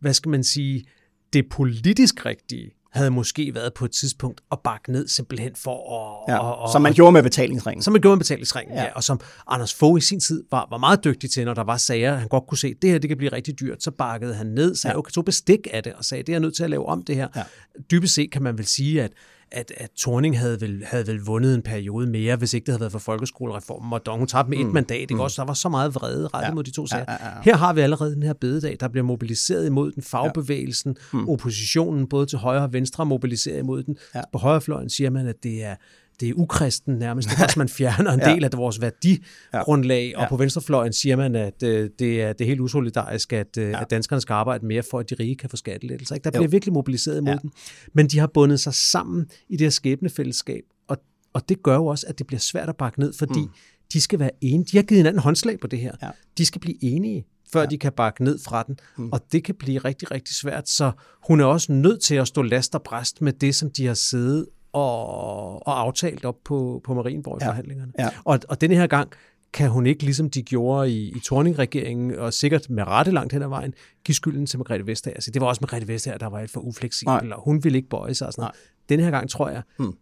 [0.01, 0.85] hvad skal man sige,
[1.33, 6.35] det politisk rigtige havde måske været på et tidspunkt at bakke ned simpelthen for at...
[6.35, 7.83] Ja, og, og, som man gjorde med betalingsringen.
[7.83, 8.83] Som man gjorde med betalingsringen, ja.
[8.83, 8.93] ja.
[8.93, 11.77] Og som Anders Fogh i sin tid var, var meget dygtig til, når der var
[11.77, 14.47] sager, han godt kunne se, det her det kan blive rigtig dyrt, så bakkede han
[14.47, 14.99] ned, sagde, ja.
[14.99, 17.03] okay, tog bestik af det, og sagde, det er jeg nødt til at lave om
[17.03, 17.29] det her.
[17.37, 17.43] Ja.
[17.91, 19.13] Dybest set kan man vel sige, at
[19.53, 22.81] at, at Torning havde vel, havde vel vundet en periode mere, hvis ikke det havde
[22.81, 24.67] været for folkeskolereformen, og Dong hun tabte med mm.
[24.67, 25.21] et mandat, ikke mm.
[25.21, 25.43] også?
[25.43, 26.55] Der var så meget vrede rettet ja.
[26.55, 27.05] mod de to sager.
[27.09, 27.43] Ja, ja, ja.
[27.43, 31.19] Her har vi allerede den her bededag, der bliver mobiliseret imod den fagbevægelsen, ja.
[31.19, 31.29] mm.
[31.29, 33.97] oppositionen, både til højre og venstre, mobiliseret imod den.
[34.15, 34.21] Ja.
[34.33, 35.75] På højrefløjen siger man, at det er
[36.23, 38.35] det er ukristen nærmest, det er også, man fjerner en ja.
[38.35, 40.23] del af vores værdigrundlag, ja.
[40.23, 43.71] og på venstrefløjen siger man, at øh, det, er, det er helt usolidarisk, at, øh,
[43.71, 43.81] ja.
[43.81, 46.15] at danskerne skal arbejde mere for, at de rige kan få skattelettelser.
[46.15, 46.25] Ikke?
[46.25, 46.51] Der bliver jo.
[46.51, 47.39] virkelig mobiliseret imod ja.
[47.43, 47.51] den.
[47.93, 50.97] Men de har bundet sig sammen i det her skæbnefællesskab, og,
[51.33, 53.51] og det gør jo også, at det bliver svært at bakke ned, fordi mm.
[53.93, 54.69] de skal være enige.
[54.73, 55.93] De har givet hinanden håndslag på det her.
[56.03, 56.11] Ja.
[56.39, 57.67] De skal blive enige før ja.
[57.67, 58.79] de kan bakke ned fra den.
[58.99, 59.09] Mm.
[59.13, 60.69] Og det kan blive rigtig, rigtig svært.
[60.69, 60.93] Så
[61.29, 63.95] hun er også nødt til at stå last og bræst med det, som de har
[63.95, 67.49] siddet og, og aftalt op på, på Marienborg i Ja.
[67.51, 67.93] forhandlingerne.
[67.99, 68.09] Ja.
[68.25, 69.09] Og, og denne her gang
[69.53, 73.43] kan hun ikke, ligesom de gjorde i, i Torning-regeringen, og sikkert med rette langt hen
[73.43, 75.15] ad vejen, give skylden til Margrethe Vestager.
[75.15, 77.33] Altså, det var også Margrethe Vestager, der var et for ufleksibel, Nej.
[77.37, 78.55] og hun ville ikke bøje sig og sådan noget.
[78.89, 79.93] Denne her gang, tror jeg, Hmm.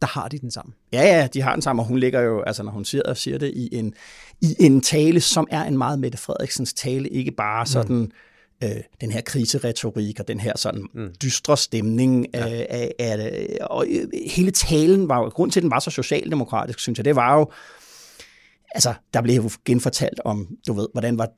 [0.00, 0.74] der har de den sammen.
[0.92, 3.38] Ja, ja, de har den samme, og hun ligger jo, altså når hun siger, siger
[3.38, 3.94] det i en,
[4.40, 8.10] i en tale, som er en meget Mette Frederiksens tale, ikke bare sådan mm.
[8.64, 11.14] Øh, den her kriseretorik og den her sådan mm.
[11.22, 12.46] dystre stemning ja.
[12.48, 15.90] af, af, af, og øh, hele talen var jo, grund til, at den var så
[15.90, 17.50] socialdemokratisk, synes jeg, det var jo,
[18.74, 21.28] altså der blev jo genfortalt om, du ved, hvordan var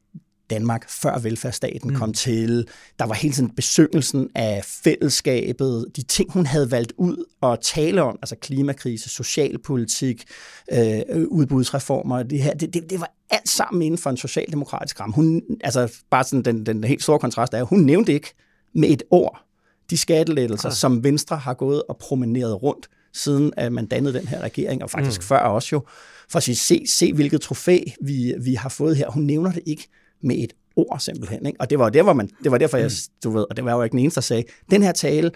[0.50, 1.96] Danmark før velfærdsstaten mm.
[1.96, 2.68] kom til.
[2.98, 8.02] Der var hele tiden besyngelsen af fællesskabet, de ting, hun havde valgt ud at tale
[8.02, 10.24] om, altså klimakrise, socialpolitik,
[10.72, 15.14] øh, udbudsreformer, det her, det, det, det var alt sammen inden for en socialdemokratisk ramme.
[15.14, 18.34] Hun, altså bare sådan den, den helt store kontrast er, hun nævnte ikke
[18.74, 19.46] med et ord
[19.90, 20.74] de skattelettelser, Ah.
[20.74, 24.90] som Venstre har gået og promeneret rundt, siden at man dannede den her regering, og
[24.90, 25.24] faktisk mm.
[25.24, 25.82] før også jo,
[26.28, 29.10] for at sige, se, se hvilket trofæ vi, vi har fået her.
[29.10, 29.88] Hun nævner det ikke
[30.22, 31.46] med et ord simpelthen.
[31.46, 31.60] Ikke?
[31.60, 32.90] Og det var, der, hvor man, det var derfor, jeg,
[33.24, 35.30] du ved, og det var jo ikke den eneste, der sagde, den her tale,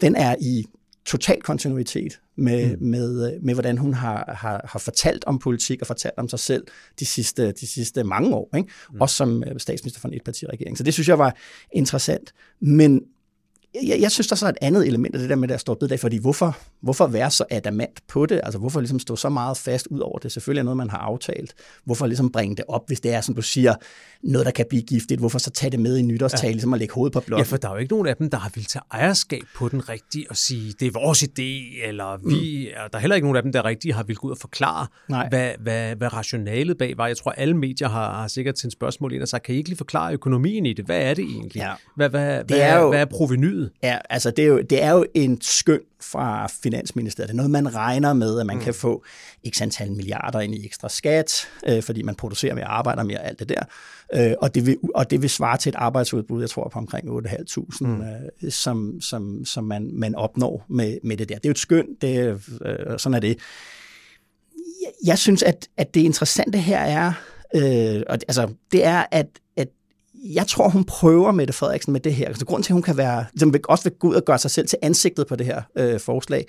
[0.00, 0.64] den er i
[1.04, 2.86] total kontinuitet med, mm.
[2.86, 6.66] med, med hvordan hun har, har, har fortalt om politik og fortalt om sig selv
[7.00, 8.56] de sidste, de sidste mange år.
[8.56, 8.68] Ikke?
[8.92, 9.00] Mm.
[9.00, 10.78] Også som øh, statsminister for en etpartiregering.
[10.78, 11.36] Så det synes jeg var
[11.72, 12.32] interessant.
[12.60, 13.02] Men
[13.74, 15.74] jeg, jeg synes, der er så et andet element af det der med, der står
[15.74, 18.40] bededag, fordi hvorfor, hvorfor være så adamant på det?
[18.44, 20.32] Altså hvorfor ligesom stå så meget fast ud over det?
[20.32, 21.54] Selvfølgelig er noget, man har aftalt.
[21.84, 23.74] Hvorfor ligesom bringe det op, hvis det er, som du siger,
[24.22, 25.20] noget, der kan blive giftigt?
[25.20, 26.52] Hvorfor så tage det med i nytårstale, ja.
[26.52, 27.46] ligesom at lægge hovedet på blokken?
[27.46, 29.68] Ja, for der er jo ikke nogen af dem, der har ville tage ejerskab på
[29.68, 32.88] den rigtige og sige, det er vores idé, eller vi, mm.
[32.92, 34.86] der er heller ikke nogen af dem, der rigtigt har ville gå ud og forklare,
[35.08, 35.28] Nej.
[35.28, 37.06] hvad, hvad, hvad rationalet bag var.
[37.06, 39.68] Jeg tror, alle medier har, har sikkert sendt spørgsmål ind og sagt, kan I ikke
[39.70, 40.84] lige forklare økonomien i det?
[40.84, 41.60] Hvad er det egentlig?
[41.60, 41.72] Ja.
[41.96, 43.59] Hvad, hvad, Det hvad, er jo- hvad er provenyet?
[43.82, 47.28] Ja, altså det er, jo, det er jo en skøn fra Finansministeriet.
[47.28, 48.62] Det er noget, man regner med, at man mm.
[48.62, 49.04] kan få
[49.48, 53.38] x antal milliarder ind i ekstra skat, øh, fordi man producerer mere, arbejder mere, alt
[53.38, 53.62] det der.
[54.14, 57.08] Øh, og, det vil, og det vil svare til et arbejdsudbud, jeg tror på omkring
[57.08, 58.00] 8.500, mm.
[58.42, 61.34] øh, som, som, som man, man opnår med, med det der.
[61.34, 63.38] Det er jo et skøn, det, øh, sådan er det.
[64.82, 67.12] Jeg, jeg synes, at, at det interessante her er,
[67.54, 69.26] øh, og, altså, det er, at
[70.24, 72.26] jeg tror, hun prøver Mette Frederiksen med det her.
[72.26, 74.50] Altså, grund til, at hun kan være, ligesom, også vil gå ud og gøre sig
[74.50, 76.46] selv til ansigtet på det her øh, forslag,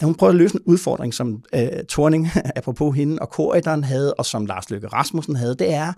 [0.00, 4.14] da hun prøver at løse en udfordring, som øh, Torning, apropos hende, og Korridoren havde,
[4.14, 5.92] og som Lars Løkke Rasmussen havde, det er,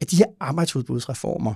[0.00, 1.54] at de her arbejdsudbudsreformer,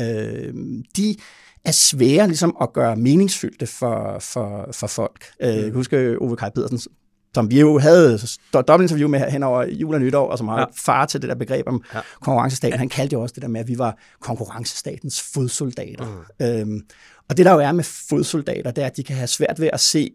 [0.00, 0.54] øh,
[0.96, 1.16] de
[1.64, 5.24] er svære ligesom at gøre meningsfyldte for, for, for folk.
[5.42, 6.92] Øh, jeg kan huske Ove Kaj Pedersen,
[7.34, 8.14] som vi jo havde
[8.56, 10.64] do- dobbeltinterview med hen over jul og nytår, og som har Ja.
[10.84, 12.00] far til det der begreb om ja.
[12.20, 12.78] konkurrencestaten.
[12.78, 16.24] Han kaldte jo også det der med, at vi var konkurrencestatens fodsoldater.
[16.40, 16.46] Mm.
[16.46, 16.80] Øhm,
[17.28, 19.68] og det der jo er med fodsoldater, det er, at de kan have svært ved
[19.72, 20.10] at se,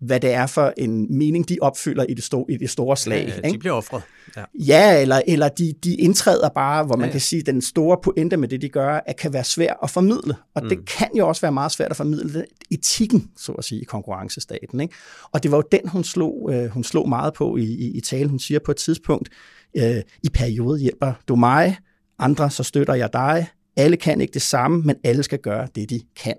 [0.00, 3.28] hvad det er for en mening, de opfylder i det store, i det store slag.
[3.28, 3.52] Ja, ikke?
[3.52, 4.02] de bliver offret.
[4.36, 4.44] Ja.
[4.54, 7.98] Ja, eller, eller de, de indtræder bare, hvor man Ja, kan sige, at den store
[8.02, 10.34] pointe med det, de gør, at kan være svært at formidle.
[10.54, 10.68] Og mm.
[10.68, 14.80] det kan jo også være meget svært at formidle etikken, så at sige, i konkurrencestaten.
[14.80, 14.94] Ikke?
[15.32, 18.00] Og det var jo den, hun slog, øh, hun slog meget på i, i, i
[18.00, 18.28] talen.
[18.28, 19.28] Hun siger på et tidspunkt,
[19.76, 21.76] øh, i periode hjælper du mig,
[22.18, 23.46] andre så støtter jeg dig.
[23.76, 26.36] Alle kan ikke det samme, men alle skal gøre det, de kan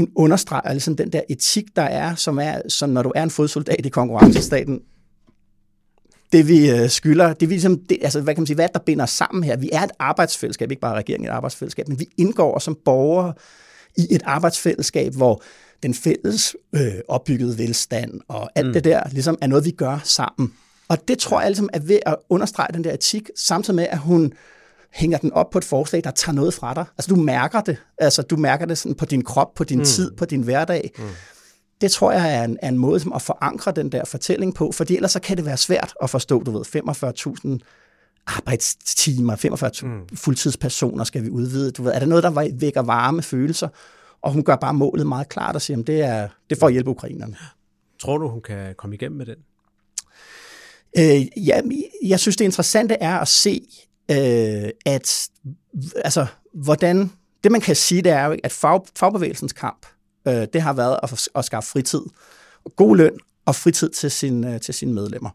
[0.00, 3.30] hun understreger ligesom den der etik, der er, som er, som når du er en
[3.30, 4.80] fodsoldat i konkurrencestaten,
[6.32, 8.68] det vi øh, skylder, det vi ligesom, det, altså hvad kan man sige, hvad er
[8.68, 9.56] der binder os sammen her?
[9.56, 13.32] Vi er et arbejdsfællesskab, ikke bare regeringen et arbejdsfællesskab, men vi indgår som borgere
[13.96, 15.42] i et arbejdsfællesskab, hvor
[15.82, 18.72] den fælles øh, opbyggede velstand og alt mm.
[18.72, 20.52] det der, ligesom er noget, vi gør sammen.
[20.88, 23.98] Og det tror jeg ligesom er ved at understrege den der etik, samtidig med, at
[23.98, 24.32] hun
[24.92, 26.84] hænger den op på et forslag, der tager noget fra dig.
[26.98, 27.76] Altså du mærker det.
[27.98, 29.84] Altså du mærker det sådan på din krop, på din mm.
[29.84, 30.90] tid, på din hverdag.
[30.98, 31.04] Mm.
[31.80, 34.72] Det tror jeg er en, er en måde som at forankre den der fortælling på,
[34.72, 36.64] fordi ellers så kan det være svært at forstå, du ved,
[37.56, 37.58] 45.000
[38.26, 40.16] arbejdstimer, 45 mm.
[40.16, 41.70] fuldtidspersoner skal vi udvide.
[41.70, 43.68] Du ved, er der noget, der vækker varme følelser?
[44.22, 46.72] Og hun gør bare målet meget klart og siger, at det er, det for at
[46.72, 47.36] hjælpe ukrainerne.
[48.00, 49.36] Tror du, hun kan komme igennem med den?
[50.98, 51.60] Øh, ja,
[52.04, 53.62] jeg synes, det interessante er at se,
[54.10, 55.28] øh, at
[55.96, 57.12] altså, hvordan,
[57.44, 59.86] det man kan sige, det er jo, at fag, fagbevægelsens kamp,
[60.28, 62.02] øh, det har været at, at skaffe fritid,
[62.76, 65.30] god løn og fritid til, sin, øh, til sine medlemmer.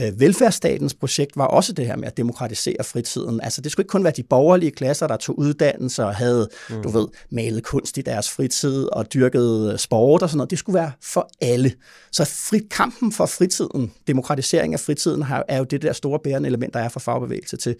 [0.00, 3.40] Øh, velfærdsstatens projekt var også det her med at demokratisere fritiden.
[3.40, 6.82] Altså det skulle ikke kun være de borgerlige klasser, der tog uddannelse og havde, mm.
[6.82, 10.50] du ved, malet kunst i deres fritid og dyrket sport og sådan noget.
[10.50, 11.72] Det skulle være for alle.
[12.12, 16.74] Så fri, kampen for fritiden, demokratisering af fritiden, er jo det der store bærende element,
[16.74, 17.76] der er fra fagbevægelse til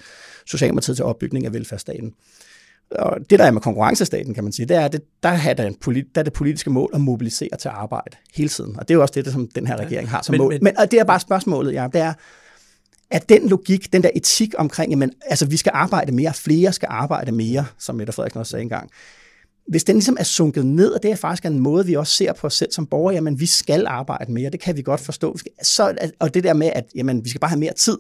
[0.47, 2.13] Socialdemokratiet til opbygning af velfærdsstaten.
[2.91, 5.79] Og det, der er med konkurrencestaten, kan man sige, det er, det, der, er det,
[5.81, 8.79] polit, der er det politiske mål at mobilisere til arbejde hele tiden.
[8.79, 10.53] Og det er jo også det, som den her regering har som men, mål.
[10.53, 12.13] Men, men og det er bare spørgsmålet, ja, det er,
[13.11, 16.89] at den logik, den der etik omkring, jamen, altså vi skal arbejde mere, flere skal
[16.91, 18.91] arbejde mere, som Mette Frederiksen også sagde engang,
[19.69, 22.33] hvis den ligesom er sunket ned, og det er faktisk en måde, vi også ser
[22.33, 25.39] på os selv som borgere, jamen vi skal arbejde mere, det kan vi godt forstå.
[25.63, 27.99] Så, og det der med, at jamen, vi skal bare have mere tid,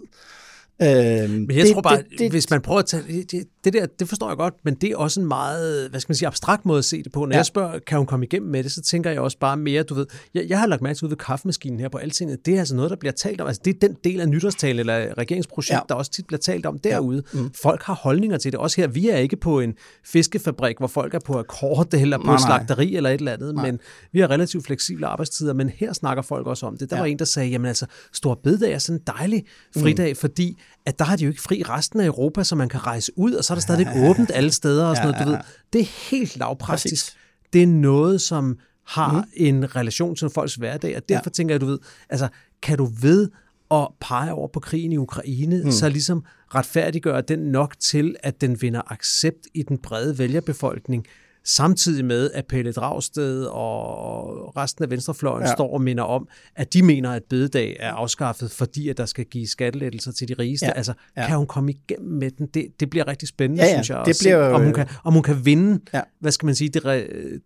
[0.83, 0.89] Øh,
[1.31, 3.87] men jeg det, tror bare, det, det, hvis man prøver at tage, det, det der,
[3.87, 6.67] det forstår jeg godt, men det er også en meget, hvad skal man sige, abstrakt
[6.67, 7.25] måde at se det på.
[7.25, 7.37] Når ja.
[7.37, 9.95] jeg spørger, kan hun komme igennem med det, så tænker jeg også bare mere, du
[9.95, 12.59] ved, jeg, jeg har lagt mærke til ud ved kaffemaskinen her på Altinget, det er
[12.59, 15.73] altså noget, der bliver talt om, altså det er den del af nytårstalen eller regeringsprojekt,
[15.73, 15.81] ja.
[15.89, 17.23] der også tit bliver talt om derude.
[17.35, 17.41] Ja.
[17.41, 17.51] Mm.
[17.63, 21.15] Folk har holdninger til det, også her, vi er ikke på en fiskefabrik, hvor folk
[21.15, 23.67] er på akkord eller på nej, slagteri eller et eller andet, nej.
[23.67, 23.79] men
[24.13, 26.91] vi har relativt fleksible arbejdstider, men her snakker folk også om det.
[26.91, 27.03] Der ja.
[27.03, 29.45] var en, der sagde, jamen altså, stor bededag er sådan en dejlig
[29.77, 30.17] fridag, mm.
[30.17, 30.57] fordi
[30.87, 33.33] at der har de jo ikke fri resten af Europa, så man kan rejse ud,
[33.33, 35.39] og så er der stadig åbent alle steder og sådan noget, du ved.
[35.73, 36.93] Det er helt lavpraktisk.
[36.93, 37.17] Præcis.
[37.53, 39.29] Det er noget, som har mm.
[39.37, 41.31] en relation til folks hverdag, og derfor ja.
[41.31, 41.79] tænker jeg, du ved,
[42.09, 42.29] altså,
[42.63, 43.31] kan du ved
[43.71, 45.71] at pege over på krigen i Ukraine, mm.
[45.71, 51.07] så ligesom retfærdiggøre den nok til, at den vinder accept i den brede vælgerbefolkning,
[51.45, 55.53] samtidig med, at Pelle Dragsted og resten af Venstrefløjen ja.
[55.53, 59.25] står og minder om, at de mener, at bededag er afskaffet, fordi at der skal
[59.25, 60.67] give skattelettelser til de rigeste.
[60.67, 60.73] Ja.
[60.73, 61.27] Altså, ja.
[61.27, 62.47] kan hun komme igennem med den?
[62.47, 63.75] Det, det bliver rigtig spændende, ja, ja.
[63.75, 64.03] synes jeg.
[64.07, 66.01] Det bliver, om, hun kan, om hun kan vinde, ja.
[66.21, 66.85] hvad skal man sige, det,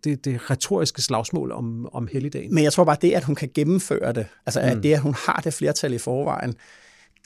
[0.03, 2.53] det, det retoriske slagsmål om, om helligdagen.
[2.55, 4.67] Men jeg tror bare, det, at hun kan gennemføre det, altså mm.
[4.67, 6.55] at det, at hun har det flertal i forvejen,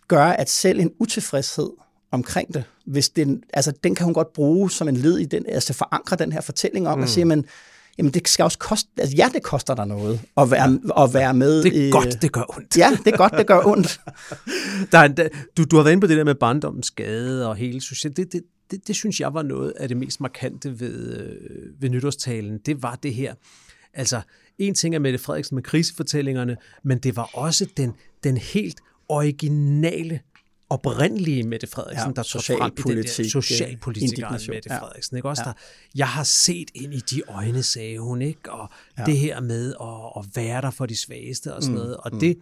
[0.08, 1.70] gør, at selv en utilfredshed
[2.12, 2.64] omkring det.
[2.86, 6.16] Hvis den, altså, den kan hun godt bruge som en led i den, altså forankre
[6.16, 7.04] den her fortælling om, mm.
[7.04, 7.46] at sige, men
[7.98, 11.04] jamen det skal også koste, altså ja, det koster dig noget at være, ja.
[11.04, 11.64] at være med.
[11.64, 12.78] Det er i, godt, det gør ondt.
[12.78, 14.00] Ja, det er godt, det gør ondt.
[14.92, 17.56] der er, der, du, du har været inde på det der med barndommens skade og
[17.56, 18.18] hele socialt.
[18.18, 18.42] Det, det,
[18.72, 22.58] det, det synes jeg var noget af det mest markante ved, øh, ved nytårstalen.
[22.66, 23.34] Det var det her.
[23.94, 24.22] Altså,
[24.58, 27.94] en ting er Mette Frederiksen med krisefortællingerne, men det var også den,
[28.24, 30.20] den helt originale
[30.70, 35.18] oprindelige Mette Frederiksen, ja, der tog frem i den der socialpolitikeren Mette Frederiksen.
[35.18, 35.30] Ikke?
[35.30, 35.50] Også ja.
[35.50, 35.54] der,
[35.96, 38.52] jeg har set ind i de øjne, sagde hun, ikke?
[38.52, 39.04] og ja.
[39.04, 41.98] det her med at, at være der for de svageste og sådan mm, noget.
[41.98, 42.20] Og mm.
[42.20, 42.38] det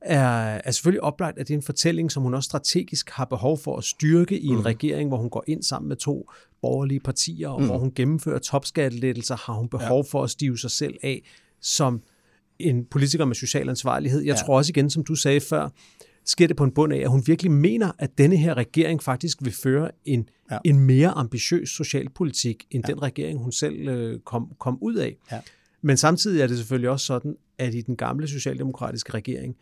[0.00, 3.58] er, er selvfølgelig oplagt, at det er en fortælling, som hun også strategisk har behov
[3.58, 4.60] for at styrke i en mm.
[4.60, 7.66] regering, hvor hun går ind sammen med to borgerlige partier, og mm.
[7.66, 10.10] hvor hun gennemfører topskattelettelser, har hun behov ja.
[10.10, 11.22] for at stive sig selv af
[11.60, 12.02] som
[12.58, 14.20] en politiker med social ansvarlighed.
[14.20, 14.42] Jeg ja.
[14.46, 15.68] tror også igen, som du sagde før,
[16.24, 19.38] sker det på en bund af, at hun virkelig mener, at denne her regering faktisk
[19.40, 20.58] vil føre en, ja.
[20.64, 22.92] en mere ambitiøs socialpolitik, end ja.
[22.92, 25.16] den regering, hun selv øh, kom, kom ud af.
[25.32, 25.40] Ja.
[25.82, 29.56] Men samtidig er det selvfølgelig også sådan, at i den gamle socialdemokratiske regering,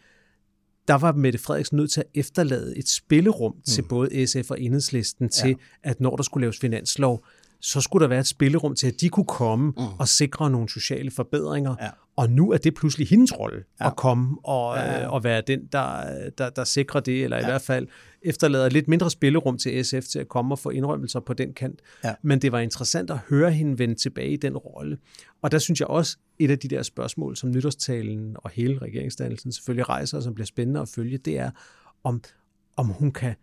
[0.88, 3.62] der var Mette Frederiksen nødt til at efterlade et spillerum mm.
[3.62, 5.90] til både SF og Enhedslisten til, ja.
[5.90, 7.25] at når der skulle laves finanslov,
[7.61, 9.85] så skulle der være et spillerum til, at de kunne komme mm.
[9.99, 11.77] og sikre nogle sociale forbedringer.
[11.81, 11.88] Ja.
[12.16, 13.87] Og nu er det pludselig hendes rolle ja.
[13.87, 15.03] at komme og, ja.
[15.03, 16.03] Øh, og være den, der,
[16.38, 17.42] der, der sikrer det, eller ja.
[17.42, 17.87] i hvert fald
[18.23, 21.81] efterlader lidt mindre spillerum til SF til at komme og få indrømmelser på den kant.
[22.05, 22.14] Ja.
[22.23, 24.99] Men det var interessant at høre hende vende tilbage i den rolle.
[25.42, 29.53] Og der synes jeg også, et af de der spørgsmål, som nytårstalen og hele regeringsdannelsen
[29.53, 31.51] selvfølgelig rejser, og som bliver spændende at følge, det er,
[32.05, 32.23] om,
[32.77, 33.35] om hun kan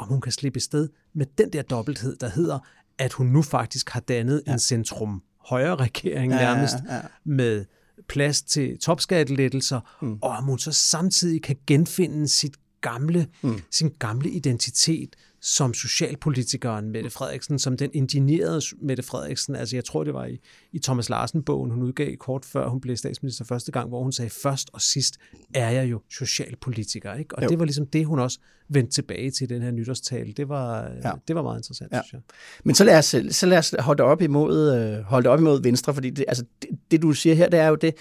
[0.00, 2.58] om hun kan slippe sted med den der dobbelthed, der hedder,
[3.00, 4.52] at hun nu faktisk har dannet ja.
[4.52, 7.02] en centrum højre regering nærmest ja, ja, ja.
[7.24, 7.64] med
[8.08, 10.18] plads til topskattelettelser, mm.
[10.22, 13.60] og om hun så samtidig kan genfinde sit gamle, mm.
[13.70, 19.56] sin gamle identitet som socialpolitikeren Mette Frederiksen, som den indignerede Mette Frederiksen.
[19.56, 20.38] Altså jeg tror, det var i,
[20.72, 24.30] i Thomas Larsen-bogen, hun udgav kort før hun blev statsminister første gang, hvor hun sagde,
[24.30, 25.18] først og sidst
[25.54, 27.14] er jeg jo socialpolitiker.
[27.14, 27.36] Ikke?
[27.36, 27.48] Og jo.
[27.48, 30.32] det var ligesom det, hun også vendte tilbage til den her nytårstale.
[30.32, 31.12] Det var, ja.
[31.28, 32.02] det var meget interessant, ja.
[32.02, 32.20] synes jeg.
[32.64, 35.94] Men så lad os, så lad os holde op imod, øh, holde op imod Venstre,
[35.94, 37.94] fordi det, altså, det, det, du siger her, det er jo det,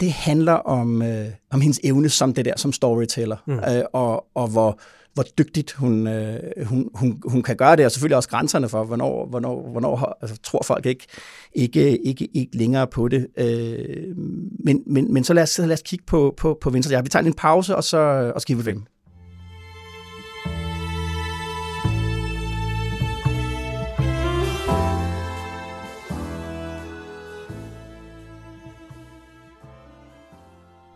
[0.00, 3.58] det handler om, øh, om hendes evne som det der, som storyteller, mm.
[3.58, 4.80] øh, og, og hvor,
[5.16, 8.84] hvor dygtigt hun, øh, hun, hun, hun kan gøre det, og selvfølgelig også grænserne for,
[8.84, 11.06] hvornår, hvornår, hvornår altså, tror folk ikke,
[11.54, 13.26] ikke, ikke, ikke længere på det.
[13.36, 14.16] Øh,
[14.64, 16.94] men, men, men så lad os, så lad os kigge på, på, på Venstre.
[16.94, 18.80] Ja, vi tager en pause, og så og skifter vi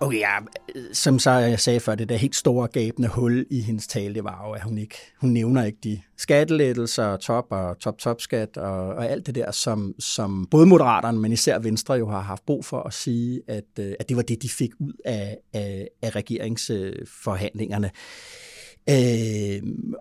[0.03, 0.39] Okay, ja,
[0.75, 4.15] øh, som så jeg sagde før, det der helt store gabende hul i hendes tale,
[4.15, 8.89] det var jo, at hun ikke, hun nævner ikke de skattelettelser, top og top-top-skat og,
[8.89, 12.65] og alt det der, som, som både Moderaterne, men især Venstre jo har haft brug
[12.65, 16.17] for at sige, at, øh, at det var det, de fik ud af, af, af
[16.17, 17.87] regeringsforhandlingerne.
[17.87, 17.93] Øh,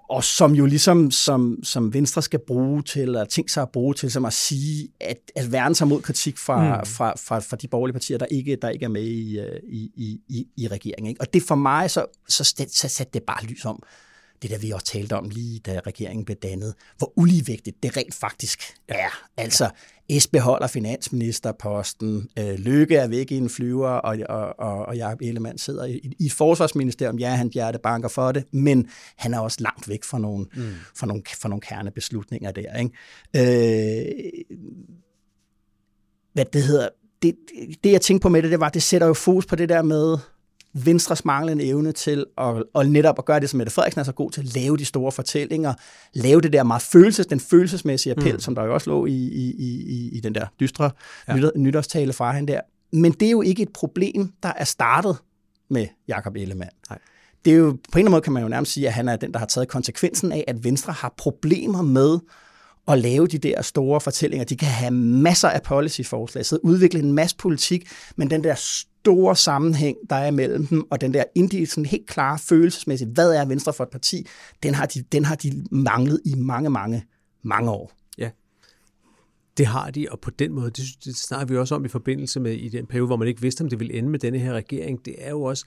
[0.09, 3.93] og som jo ligesom som, som Venstre skal bruge til, eller tænke sig at bruge
[3.93, 6.85] til, som at sige, at, at værne sig mod kritik fra, mm.
[6.85, 10.19] fra, fra, fra de borgerlige partier, der ikke, der ikke er med i, øh, i,
[10.27, 11.09] i, i regeringen.
[11.09, 11.21] Ikke?
[11.21, 13.83] Og det for mig, så, så, så satte det bare lys om,
[14.41, 18.15] det der vi også talte om lige da regeringen blev dannet, hvor uligevægtigt det rent
[18.15, 19.09] faktisk er.
[19.37, 19.69] Altså,
[20.09, 25.21] Esbe holder finansministerposten, øh, Lykke er væk i en flyver, og, og, og, og Jacob
[25.21, 27.17] Ellemann sidder i, i forsvarsministerium.
[27.19, 30.73] Ja, han hjerte banker for det, men han er også langt væk fra nogle, mm.
[30.95, 32.77] fra nogle, fra nogle kernebeslutninger der.
[32.77, 32.91] Ikke?
[33.35, 34.05] Øh,
[36.33, 36.89] hvad det hedder,
[37.21, 37.35] det,
[37.83, 39.81] det jeg tænkte på med det, det var, det sætter jo fokus på det der
[39.81, 40.17] med,
[40.73, 44.11] Venstres manglende evne til at, at netop at gøre det, som Mette Frederiksen er så
[44.11, 45.73] god til, at lave de store fortællinger,
[46.13, 48.39] lave det der meget følelses, den følelsesmæssige appel, mm.
[48.39, 50.91] som der jo også lå i, i, i, i den der dystre
[51.27, 51.49] ja.
[51.55, 52.61] nytårstale fra hende der.
[52.91, 55.17] Men det er jo ikke et problem, der er startet
[55.69, 56.71] med Jakob Ellemann.
[56.89, 56.99] Nej.
[57.45, 59.09] Det er jo, på en eller anden måde kan man jo nærmest sige, at han
[59.09, 62.19] er den, der har taget konsekvensen af, at Venstre har problemer med
[62.87, 64.45] at lave de der store fortællinger.
[64.45, 68.55] De kan have masser af policyforslag, så udvikle en masse politik, men den der
[69.09, 73.31] store sammenhæng, der er mellem dem, og den der indi, sådan helt klare følelsesmæssigt, hvad
[73.31, 74.27] er Venstre for et parti,
[74.63, 77.05] den har de, den har de manglet i mange, mange,
[77.43, 77.91] mange år.
[78.17, 78.29] Ja,
[79.57, 82.39] det har de, og på den måde, det, det snakker vi også om i forbindelse
[82.39, 84.53] med i den periode, hvor man ikke vidste, om det ville ende med denne her
[84.53, 85.65] regering, det er jo også,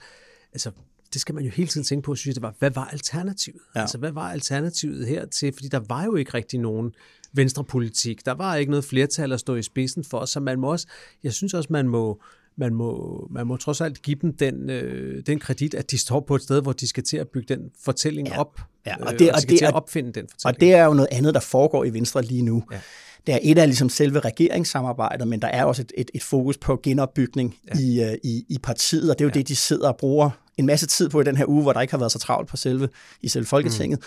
[0.53, 0.71] altså
[1.13, 3.61] det skal man jo hele tiden tænke på, synes jeg, det var, hvad var alternativet?
[3.75, 3.81] Ja.
[3.81, 5.53] Altså, hvad var alternativet her til?
[5.53, 6.95] Fordi der var jo ikke rigtig nogen
[7.33, 8.27] venstrepolitik.
[8.27, 10.87] Der var ikke noget flertal at stå i spidsen for, så man må også,
[11.23, 12.23] jeg synes også, man må,
[12.57, 16.21] man må, man må trods alt give dem den, øh, den kredit, at de står
[16.21, 18.41] på et sted, hvor de skal til at bygge den fortælling ja.
[18.41, 20.57] op, ja, og, det, øh, og, og de skal det, til at opfinde den fortælling.
[20.57, 22.63] Og det er jo noget andet, der foregår i Venstre lige nu.
[22.73, 22.81] Ja.
[23.27, 26.59] Det er et af ligesom selve regeringssamarbejdet, men der er også et, et, et fokus
[26.59, 27.81] på genopbygning ja.
[27.81, 29.39] i, øh, i, i partiet, og det er jo ja.
[29.39, 31.81] det, de sidder og bruger en masse tid på i den her uge, hvor der
[31.81, 32.89] ikke har været så travlt på selve,
[33.21, 33.99] i selve Folketinget.
[33.99, 34.05] Mm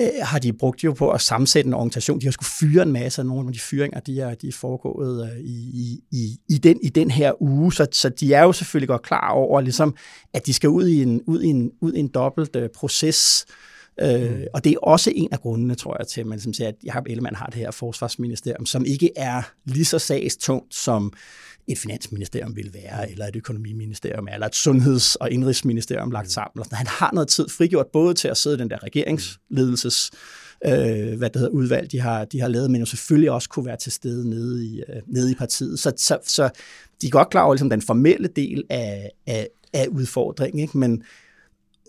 [0.00, 2.20] øh, har de brugt jo på at sammensætte en organisation.
[2.20, 4.52] De har skulle fyre en masse af nogle af de fyringer, de er, de er
[4.52, 7.72] foregået øh, i, i, i, den, i den her uge.
[7.72, 9.96] Så, så de er jo selvfølgelig godt klar over, ligesom,
[10.34, 13.46] at de skal ud i en, ud i en, ud i en dobbelt øh, proces.
[14.00, 14.44] Øh, mm.
[14.54, 16.74] Og det er også en af grundene, tror jeg, til, at man ligesom siger, at
[16.84, 21.12] Jacob Ellemann har det her forsvarsministerium, som ikke er lige så sagstungt som
[21.68, 26.64] et finansministerium vil være, eller et økonomiministerium, eller et sundheds- og indrigsministerium lagt sammen.
[26.72, 30.10] Han har noget tid frigjort både til at sidde i den der regeringsledelses
[30.66, 33.66] øh, hvad det hedder, udvalg, de har, de har lavet, men jo selvfølgelig også kunne
[33.66, 35.78] være til stede nede i, øh, nede i partiet.
[35.78, 36.50] Så, så, så
[37.02, 40.78] de er godt klar over ligesom, den formelle del af, af, af udfordringen, ikke?
[40.78, 41.02] Men,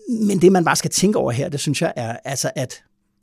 [0.08, 2.82] men det, man bare skal tænke over her, det synes jeg er, altså, at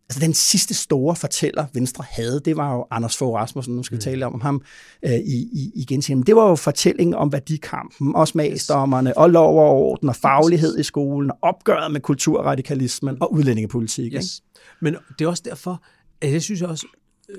[0.10, 3.96] Altså den sidste store fortæller, Venstre havde, det var jo Anders Fogh Rasmussen, nu skal
[3.96, 4.02] vi mm.
[4.02, 4.62] tale om ham
[5.04, 6.04] øh, i, i, igen.
[6.10, 10.80] Men det var jo fortællingen om værdikampen, og smagsdommerne, og lov og orden, og faglighed
[10.80, 14.14] i skolen, og opgøret med kulturradikalismen og udlændingepolitik.
[14.14, 14.42] Yes.
[14.82, 15.84] Men det er også derfor,
[16.22, 16.88] at jeg synes også,
[17.30, 17.38] øh,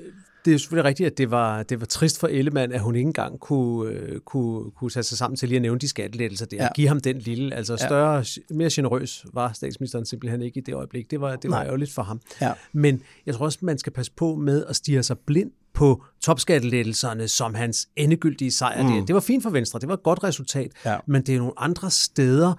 [0.49, 3.07] det er selvfølgelig rigtigt, at det var, det var trist for Ellemann, at hun ikke
[3.07, 6.63] engang kunne, øh, kunne, kunne sætte sig sammen til lige at nævne de skattelettelser der.
[6.63, 6.67] Ja.
[6.75, 8.55] Give ham den lille, altså større, ja.
[8.55, 11.11] mere generøs var statsministeren simpelthen ikke i det øjeblik.
[11.11, 12.21] Det var, det var ærgerligt for ham.
[12.41, 12.51] Ja.
[12.73, 17.27] Men jeg tror også, man skal passe på med at stige sig blind på topskattelettelserne
[17.27, 18.83] som hans endegyldige sejr.
[18.83, 18.91] Mm.
[18.93, 20.97] Det, det var fint for Venstre, det var et godt resultat, ja.
[21.07, 22.53] men det er nogle andre steder,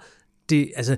[0.55, 0.97] det, altså,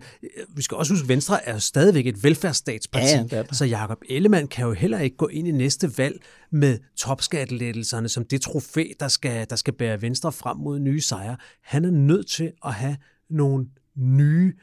[0.55, 4.47] vi skal også huske, at Venstre er stadigvæk et velfærdsstatsparti, ja, ja, så Jakob Ellemann
[4.47, 9.07] kan jo heller ikke gå ind i næste valg med topskattelettelserne som det trofæ, der
[9.07, 11.37] skal, der skal bære Venstre frem mod nye sejre.
[11.63, 12.97] Han er nødt til at have
[13.29, 14.53] nogle nye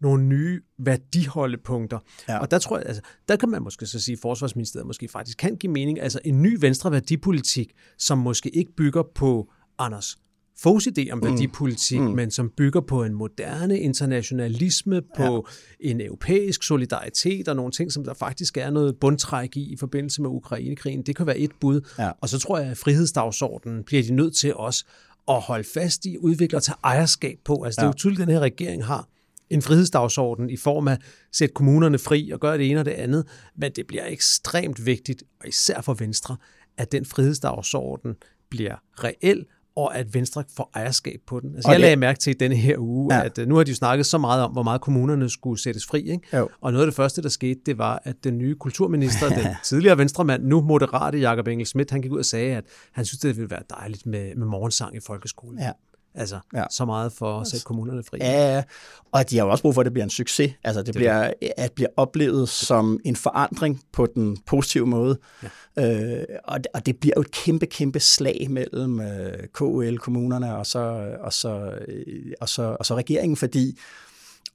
[0.00, 1.98] nogle nye værdiholdepunkter.
[2.28, 2.38] Ja.
[2.38, 5.38] Og der tror jeg, altså, der kan man måske så sige, at Forsvarsministeriet måske faktisk
[5.38, 10.18] kan give mening, altså en ny venstre værdipolitik, som måske ikke bygger på Anders
[10.60, 11.24] Foghs idé om mm.
[11.24, 12.06] værdipolitik, mm.
[12.06, 15.46] men som bygger på en moderne internationalisme, på
[15.80, 15.90] ja.
[15.90, 20.22] en europæisk solidaritet og nogle ting, som der faktisk er noget bundtræk i i forbindelse
[20.22, 21.02] med Ukrainekrigen.
[21.02, 21.80] Det kan være et bud.
[21.98, 22.10] Ja.
[22.20, 24.84] Og så tror jeg, at frihedsdagsordenen bliver de nødt til også
[25.28, 27.62] at holde fast i, udvikle og tage ejerskab på.
[27.62, 27.86] Altså ja.
[27.86, 29.08] det er jo tydeligt, at den her regering har
[29.50, 30.98] en frihedsdagsorden i form af at
[31.32, 35.22] sætte kommunerne fri og gøre det ene og det andet, men det bliver ekstremt vigtigt,
[35.40, 36.36] og især for Venstre,
[36.76, 38.16] at den frihedsdagsorden
[38.50, 39.44] bliver reel
[39.78, 41.54] og at Venstre får ejerskab på den.
[41.54, 43.24] Altså, jeg lagde mærke til i denne her uge, ja.
[43.24, 45.86] at uh, nu har de jo snakket så meget om, hvor meget kommunerne skulle sættes
[45.86, 46.00] fri.
[46.00, 46.28] Ikke?
[46.60, 49.98] Og noget af det første, der skete, det var, at den nye kulturminister, den tidligere
[49.98, 53.36] venstremand, nu moderate Jakob Engel Schmidt, han gik ud og sagde, at han synes, det
[53.36, 55.58] ville være dejligt med, med morgensang i folkeskolen.
[55.58, 55.70] Ja.
[56.18, 56.64] Altså, ja.
[56.70, 58.18] så meget for at sætte kommunerne fri.
[58.20, 58.62] Ja, ja,
[59.12, 60.52] og de har jo også brug for, at det bliver en succes.
[60.64, 65.18] Altså, det, det bliver, at bliver oplevet som en forandring på den positive måde.
[65.76, 66.18] Ja.
[66.18, 70.56] Øh, og, det, og det bliver jo et kæmpe, kæmpe slag mellem øh, KL, kommunerne
[70.56, 73.78] og så, og, så, øh, og, så, og så regeringen, fordi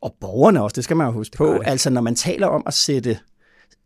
[0.01, 1.59] og borgerne også, det skal man jo huske på.
[1.65, 3.19] Altså når man taler om at sætte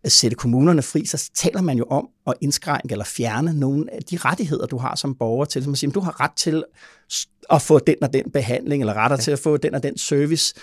[0.03, 4.03] at sætte kommunerne fri, så taler man jo om at indskrænke eller fjerne nogle af
[4.03, 5.63] de rettigheder, du har som borger til.
[5.63, 6.63] Som at sige, du har ret til
[7.49, 9.15] at få den og den behandling, eller ret ja.
[9.15, 10.53] til at få den og den service.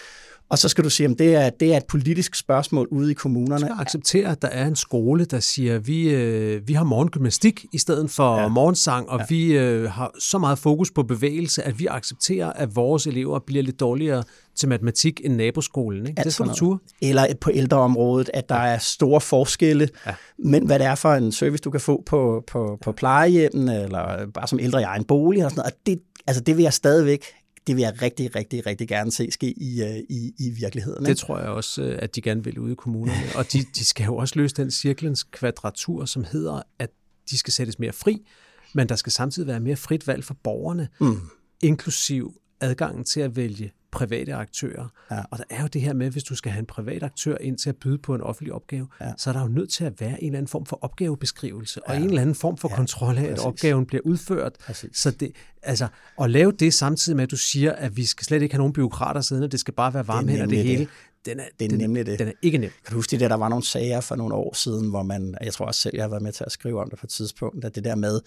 [0.49, 3.14] Og så skal du sige, at det er, det er et politisk spørgsmål ude i
[3.14, 3.61] kommunerne.
[3.61, 6.84] Du skal acceptere, at der er en skole, der siger, at vi, øh, vi har
[6.84, 8.49] morgengymnastik i stedet for ja.
[8.49, 9.24] morgensang, og ja.
[9.28, 13.62] vi øh, har så meget fokus på bevægelse, at vi accepterer, at vores elever bliver
[13.62, 14.24] lidt dårligere
[14.57, 16.07] til matematik end naboskolen.
[16.07, 16.22] Ikke?
[16.24, 16.78] det skal du ture.
[17.03, 20.14] Eller på ældreområdet, at der er store forskelle, ja.
[20.38, 24.26] men hvad det er for en service, du kan få på, på, på plejehjemmen, eller
[24.34, 25.72] bare som ældre i egen bolig og sådan noget.
[25.72, 27.24] Og det, altså det vil jeg stadigvæk
[27.67, 31.03] det vil jeg rigtig, rigtig, rigtig gerne se ske i, øh, i, i virkeligheden.
[31.03, 31.11] Ikke?
[31.11, 33.27] Det tror jeg også, øh, at de gerne vil ude i kommunerne.
[33.35, 36.91] Og de, de skal jo også løse den cirklens kvadratur, som hedder, at
[37.31, 38.27] de skal sættes mere fri,
[38.75, 41.21] men der skal samtidig være mere frit valg for borgerne, mm.
[41.62, 44.88] inklusiv adgangen til at vælge private aktører.
[45.11, 45.20] Ja.
[45.30, 47.59] Og der er jo det her med, hvis du skal have en privat aktør ind
[47.59, 49.12] til at byde på en offentlig opgave, ja.
[49.16, 51.92] så er der jo nødt til at være en eller anden form for opgavebeskrivelse, ja.
[51.92, 52.76] og en eller anden form for ja.
[52.76, 53.45] kontrol af, at Præcis.
[53.45, 54.53] opgaven bliver udført.
[54.66, 54.99] Præcis.
[54.99, 55.32] Så det,
[55.62, 55.88] altså,
[56.20, 58.72] at lave det samtidig med, at du siger, at vi skal slet ikke have nogen
[58.72, 60.88] byråkrater siddende, det skal bare være varme det, det hele.
[61.24, 62.18] Den er, det er den, nemlig det.
[62.18, 62.70] Den er ikke nem.
[62.84, 65.34] Kan du huske det der, der var nogle sager for nogle år siden, hvor man,
[65.42, 67.11] jeg tror også selv, jeg har været med til at skrive om det på et
[67.11, 68.20] tidspunkt, at det der med,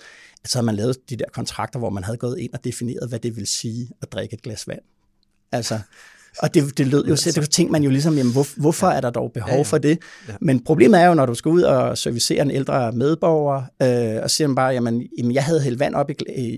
[0.43, 3.09] at så havde man lavet de der kontrakter, hvor man havde gået ind og defineret,
[3.09, 4.81] hvad det vil sige at drikke et glas vand.
[5.51, 5.79] Altså,
[6.39, 9.01] og det, det lød jo, så det tænkte man jo ligesom, jamen, hvor, hvorfor er
[9.01, 9.63] der dog behov ja, ja.
[9.63, 9.99] for det?
[10.27, 10.33] Ja.
[10.41, 14.31] Men problemet er jo, når du skal ud og servicere en ældre medborger, øh, og
[14.31, 16.13] siger man bare, jamen, jamen, jeg havde hældt vand op i,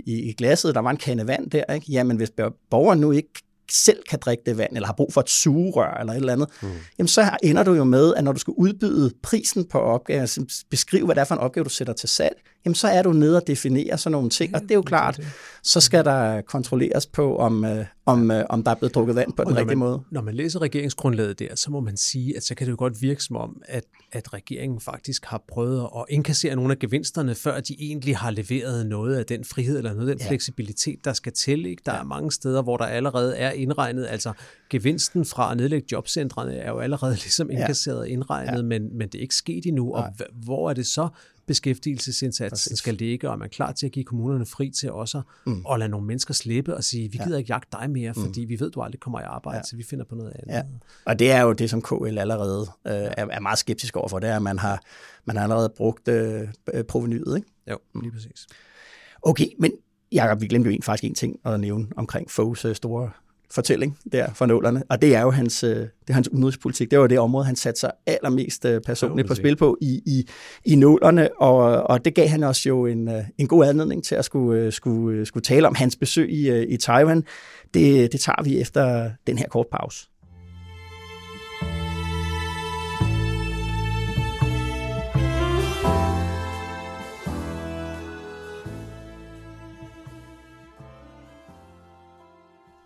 [0.05, 1.91] i, i glasset, der var en kande vand der, ikke?
[1.91, 2.31] Jamen, hvis
[2.69, 3.29] borgeren nu ikke
[3.71, 6.49] selv kan drikke det vand, eller har brug for et sugerør eller et eller andet,
[6.61, 6.69] mm.
[6.97, 10.63] jamen så ender du jo med, at når du skal udbyde prisen på opgaven, altså
[10.69, 13.13] beskrive, hvad det er for en opgave, du sætter til salg, jamen så er du
[13.13, 15.19] nede og definere sådan nogle ting, og det er jo klart,
[15.63, 19.33] så skal der kontrolleres på, om, øh, om, øh, om der er blevet drukket vand
[19.33, 20.01] på den rigtige man, måde.
[20.11, 23.01] Når man læser regeringsgrundlaget der, så må man sige, at så kan det jo godt
[23.01, 27.59] virke som om, at, at regeringen faktisk har prøvet at indkassere nogle af gevinsterne, før
[27.59, 30.29] de egentlig har leveret noget af den frihed eller noget af den ja.
[30.29, 31.65] fleksibilitet, der skal til.
[31.65, 31.81] Ikke?
[31.85, 31.99] Der ja.
[31.99, 34.33] er mange steder, hvor der allerede er indregnet, altså
[34.69, 38.61] gevinsten fra at nedlægge jobcentrene er jo allerede ligesom indkasseret og indregnet, ja.
[38.61, 39.93] men, men det er ikke sket endnu.
[39.93, 41.09] Og hvor er det så
[41.49, 42.77] beskæftigelsesindsatsen Præcis.
[42.77, 45.65] skal ligge, og er man klar til at give kommunerne fri til også mm.
[45.71, 47.37] at lade nogle mennesker slippe og sige, vi gider ja.
[47.37, 48.23] ikke jagte dig mere, mm.
[48.23, 48.49] fordi mm.
[48.49, 49.63] vi ved, du aldrig kommer i arbejde, ja.
[49.63, 50.53] så vi finder på noget andet.
[50.53, 50.63] Ja.
[51.05, 54.29] Og det er jo det, som KL allerede øh, er, er meget skeptisk overfor, det
[54.29, 54.83] er, at man har,
[55.25, 56.47] man har allerede brugt øh,
[56.87, 57.37] provenyet.
[57.37, 57.47] Ikke?
[57.69, 58.01] Jo, mm.
[58.01, 58.47] lige præcis.
[59.21, 59.71] Okay, men
[60.11, 63.11] Jacob, vi glemte jo faktisk en ting at nævne omkring Foghs øh, store
[63.51, 66.91] fortælling der for nålerne, og det er jo hans, øh, det er hans udenrigspolitik.
[66.91, 70.27] Det var det område, han satte sig allermest øh, personligt på spil på i, i,
[70.65, 74.15] i nålerne, og, og det gav han os jo en, øh, en god anledning til
[74.15, 77.23] at skulle, skulle, skulle tale om hans besøg i, i Taiwan.
[77.73, 80.08] Det, det tager vi efter den her kort pause.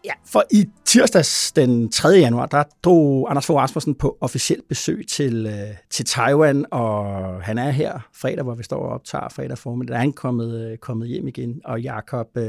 [0.05, 2.09] Ja, for i tirsdags den 3.
[2.09, 7.05] januar, der drog Anders Fogh Rasmussen på officielt besøg til, øh, til Taiwan, og
[7.43, 9.91] han er her fredag, hvor vi står og optager fredag formiddag.
[9.91, 12.43] Der er han kommet, øh, kommet hjem igen, og Jakob, øh,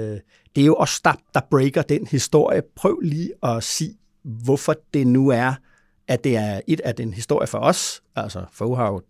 [0.56, 2.62] det er jo også der, der breaker den historie.
[2.76, 5.54] Prøv lige at sige, hvorfor det nu er,
[6.08, 8.02] at det er et af den historie for os.
[8.16, 9.02] Altså, Fogh har jo,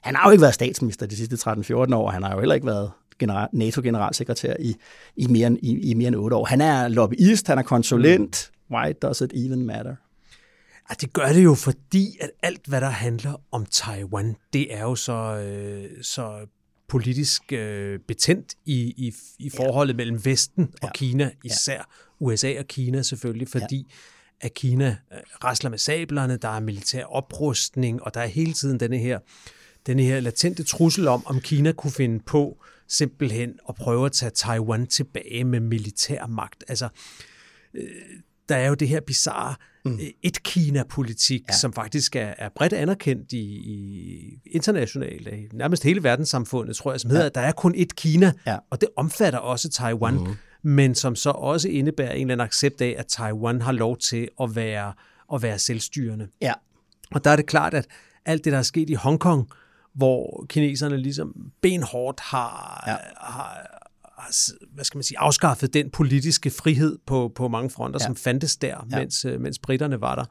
[0.00, 2.66] han har jo ikke været statsminister de sidste 13-14 år, han har jo heller ikke
[2.66, 2.90] været
[3.52, 4.76] NATO-generalsekretær i,
[5.16, 6.44] i, mere end, i, i mere end otte år.
[6.44, 8.50] Han er lobbyist, han er konsulent.
[8.50, 8.76] Mm.
[8.76, 9.94] Why does it even matter?
[10.90, 14.82] Ja, det gør det jo, fordi at alt, hvad der handler om Taiwan, det er
[14.82, 16.46] jo så, øh, så
[16.88, 19.96] politisk øh, betændt i, i, i forholdet ja.
[19.96, 20.92] mellem Vesten og ja.
[20.94, 21.82] Kina, især ja.
[22.20, 24.46] USA og Kina selvfølgelig, fordi ja.
[24.46, 28.80] at Kina øh, rasler med sablerne, der er militær oprustning, og der er hele tiden
[28.80, 29.18] denne her,
[29.86, 32.64] denne her latente trussel om, om Kina kunne finde på
[32.96, 36.64] simpelthen at prøve at tage Taiwan tilbage med militær magt.
[36.68, 36.88] Altså,
[37.74, 37.88] øh,
[38.48, 39.92] der er jo det her bizarre mm.
[39.92, 41.54] Øh, et-Kina-politik, ja.
[41.54, 47.00] som faktisk er, er bredt anerkendt i, i internationalt, i nærmest hele verdenssamfundet, tror jeg,
[47.00, 47.26] som hedder, ja.
[47.26, 48.58] at der er kun et Kina, ja.
[48.70, 50.36] og det omfatter også Taiwan, mm.
[50.62, 54.28] men som så også indebærer en eller anden accept af, at Taiwan har lov til
[54.42, 54.92] at være,
[55.34, 56.28] at være selvstyrende.
[56.42, 56.52] Ja.
[57.10, 57.86] Og der er det klart, at
[58.24, 59.48] alt det, der er sket i Hongkong,
[59.94, 62.96] hvor kineserne ligesom benhårdt har, ja.
[63.16, 63.80] har,
[64.18, 64.32] har
[64.74, 68.06] hvad skal man sige, afskaffet den politiske frihed på, på mange fronter, ja.
[68.06, 68.98] som fandtes der, ja.
[68.98, 70.24] mens, øh, mens britterne var der.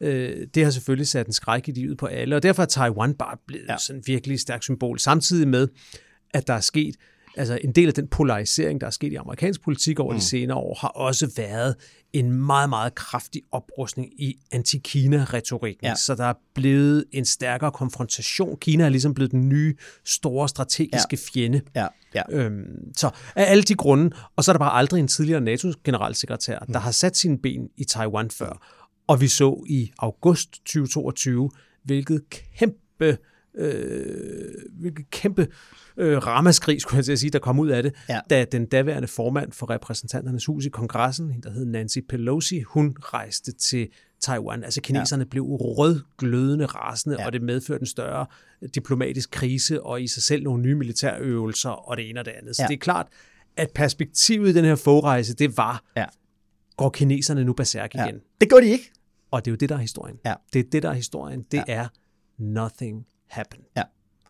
[0.00, 3.14] Øh, det har selvfølgelig sat en skræk i livet på alle, og derfor er Taiwan
[3.14, 3.78] bare blevet ja.
[3.78, 5.68] sådan virkelig stærkt symbol, samtidig med,
[6.34, 6.96] at der er sket
[7.36, 10.18] altså en del af den polarisering, der er sket i amerikansk politik over mm.
[10.18, 11.74] de senere år, har også været
[12.12, 15.86] en meget, meget kraftig oprustning i anti-Kina-retorikken.
[15.86, 15.94] Ja.
[15.94, 18.56] Så der er blevet en stærkere konfrontation.
[18.60, 19.74] Kina er ligesom blevet den nye,
[20.04, 21.32] store strategiske ja.
[21.32, 21.60] fjende.
[21.74, 21.86] Ja.
[22.14, 22.22] Ja.
[22.30, 26.58] Øhm, så af alle de grunde, og så er der bare aldrig en tidligere NATO-generalsekretær,
[26.66, 26.72] mm.
[26.72, 28.66] der har sat sine ben i Taiwan før.
[29.06, 31.50] Og vi så i august 2022,
[31.84, 33.18] hvilket kæmpe
[33.58, 35.48] øh, hvilket kæmpe
[35.96, 38.20] øh, ramaskrig, skulle jeg sige, der kom ud af det, ja.
[38.30, 43.52] da den daværende formand for repræsentanternes hus i kongressen, der hed Nancy Pelosi, hun rejste
[43.52, 43.88] til
[44.20, 44.64] Taiwan.
[44.64, 45.28] Altså kineserne ja.
[45.28, 47.26] blev rødglødende rasende, ja.
[47.26, 48.26] og det medførte en større
[48.74, 52.56] diplomatisk krise, og i sig selv nogle nye militærøvelser, og det ene og det andet.
[52.56, 52.66] Så ja.
[52.66, 53.06] det er klart,
[53.56, 56.04] at perspektivet i den her forrejse, det var, ja.
[56.76, 58.06] går kineserne nu berserk igen?
[58.06, 58.20] Ja.
[58.40, 58.90] Det gør de ikke.
[59.30, 60.16] Og det er jo det, der er historien.
[60.24, 60.34] Ja.
[60.52, 61.42] Det er det, der er historien.
[61.42, 61.74] Det ja.
[61.74, 61.88] er
[62.38, 63.64] nothing happened.
[63.76, 63.82] Ja.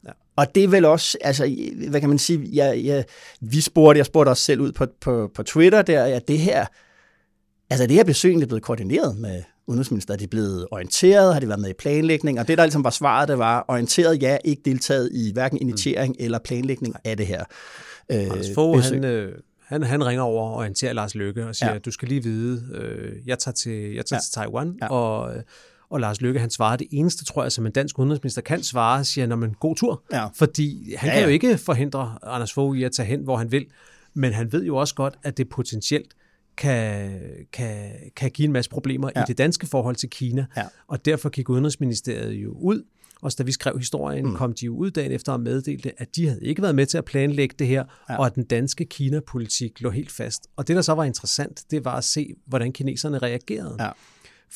[0.06, 0.10] ja.
[0.36, 1.56] Og det er vel også, altså,
[1.88, 3.04] hvad kan man sige, jeg, jeg,
[3.40, 6.66] vi spurgte, jeg spurgte os selv ud på, på, på Twitter der, at det her,
[7.70, 11.48] altså det her besøg er blevet koordineret med udenrigsminister, er de blevet orienteret, har de
[11.48, 14.62] været med i planlægning, og det der ligesom var svaret, det var orienteret, ja, ikke
[14.64, 16.24] deltaget i hverken initiering mm.
[16.24, 17.44] eller planlægning af det her.
[18.12, 21.72] Øh, Anders Fogh, han, øh, han, han ringer over og orienterer Lars Løkke og siger,
[21.72, 21.78] ja.
[21.78, 24.20] du skal lige vide, øh, jeg tager til, jeg tager ja.
[24.20, 24.88] til Taiwan, ja.
[24.88, 25.34] og
[25.94, 29.04] og Lars Løkke, han svarer det eneste, tror jeg, som en dansk udenrigsminister kan svare,
[29.04, 30.02] siger, når man god tur.
[30.12, 30.26] Ja.
[30.26, 31.20] Fordi han ja, ja.
[31.20, 33.66] kan jo ikke forhindre Anders Fogh i at tage hen, hvor han vil.
[34.14, 36.14] Men han ved jo også godt, at det potentielt
[36.56, 37.10] kan,
[37.52, 39.22] kan, kan give en masse problemer ja.
[39.22, 40.46] i det danske forhold til Kina.
[40.56, 40.62] Ja.
[40.86, 42.82] Og derfor gik Udenrigsministeriet jo ud,
[43.22, 44.34] og da vi skrev historien, mm.
[44.34, 46.98] kom de jo ud dagen efter og meddelte, at de havde ikke været med til
[46.98, 48.18] at planlægge det her, ja.
[48.18, 50.46] og at den danske Kina-politik lå helt fast.
[50.56, 53.76] Og det, der så var interessant, det var at se, hvordan kineserne reagerede.
[53.80, 53.90] Ja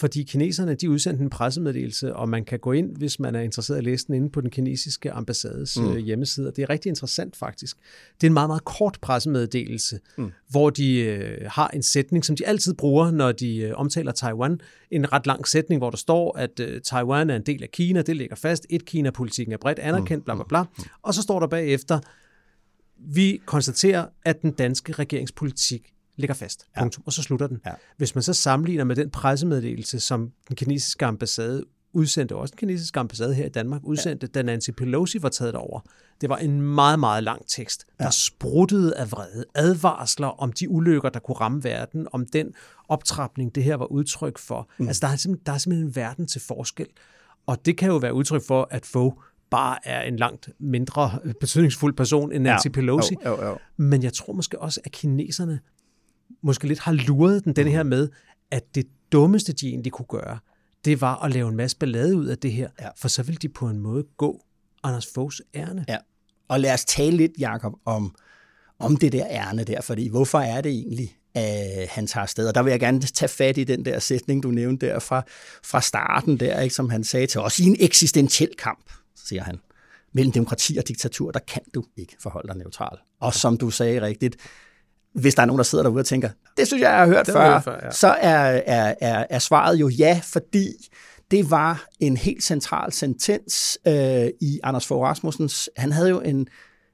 [0.00, 3.76] fordi kineserne de udsendte en pressemeddelelse, og man kan gå ind, hvis man er interesseret
[3.76, 5.88] i at læse den, inde på den kinesiske ambassades mm.
[5.88, 6.52] Øh, hjemmeside.
[6.56, 7.76] Det er rigtig interessant faktisk.
[8.20, 10.32] Det er en meget, meget kort pressemeddelelse, mm.
[10.48, 14.60] hvor de øh, har en sætning, som de altid bruger, når de øh, omtaler Taiwan.
[14.90, 18.02] En ret lang sætning, hvor der står, at øh, Taiwan er en del af Kina,
[18.02, 18.66] det ligger fast.
[18.70, 20.62] Et Kina-politikken er bredt anerkendt, bla bla bla.
[20.62, 20.84] Mm.
[21.02, 22.00] Og så står der bagefter,
[22.98, 26.66] vi konstaterer, at den danske regeringspolitik ligger fast.
[26.76, 26.80] Ja.
[26.80, 27.02] Punktum.
[27.06, 27.60] Og så slutter den.
[27.66, 27.72] Ja.
[27.96, 33.00] Hvis man så sammenligner med den pressemeddelelse, som den kinesiske ambassade udsendte, også den kinesiske
[33.00, 34.40] ambassade her i Danmark, udsendte, ja.
[34.40, 35.80] da Nancy Pelosi var taget over.
[36.20, 38.10] Det var en meget, meget lang tekst, der ja.
[38.10, 42.54] spruttede af vrede, advarsler om de ulykker, der kunne ramme verden, om den
[42.88, 44.70] optrapning, det her var udtryk for.
[44.78, 44.88] Mm.
[44.88, 46.86] Altså, der er, simpelthen, der er simpelthen en verden til forskel.
[47.46, 51.94] Og det kan jo være udtryk for, at få bare er en langt mindre betydningsfuld
[51.94, 52.70] person end Nancy ja.
[52.70, 53.16] Pelosi.
[53.24, 53.58] Jo, jo, jo.
[53.76, 55.60] Men jeg tror måske også, at kineserne
[56.42, 57.88] måske lidt har luret den, den her mm.
[57.88, 58.08] med,
[58.50, 60.38] at det dummeste, de egentlig kunne gøre,
[60.84, 62.88] det var at lave en masse ballade ud af det her, ja.
[62.96, 64.44] for så ville de på en måde gå
[64.82, 65.84] Anders Foghs ærne.
[65.88, 65.96] Ja.
[66.48, 68.14] Og lad os tale lidt, Jacob, om,
[68.78, 72.48] om det der ærne der, fordi hvorfor er det egentlig, at han tager afsted?
[72.48, 75.22] Og der vil jeg gerne tage fat i den der sætning, du nævnte der fra,
[75.64, 78.90] fra starten der, ikke, som han sagde til os, i en eksistentiel kamp,
[79.26, 79.58] siger han.
[80.12, 82.98] Mellem demokrati og diktatur, der kan du ikke forholde dig neutral.
[83.20, 84.36] Og som du sagde rigtigt,
[85.14, 87.26] hvis der er nogen, der sidder derude og tænker, det synes jeg, jeg har hørt
[87.26, 87.90] det før, før ja.
[87.90, 90.68] så er, er, er, er svaret jo ja, fordi
[91.30, 95.70] det var en helt central sentens øh, i Anders Fogh Rasmussens.
[95.76, 96.48] Han havde jo en,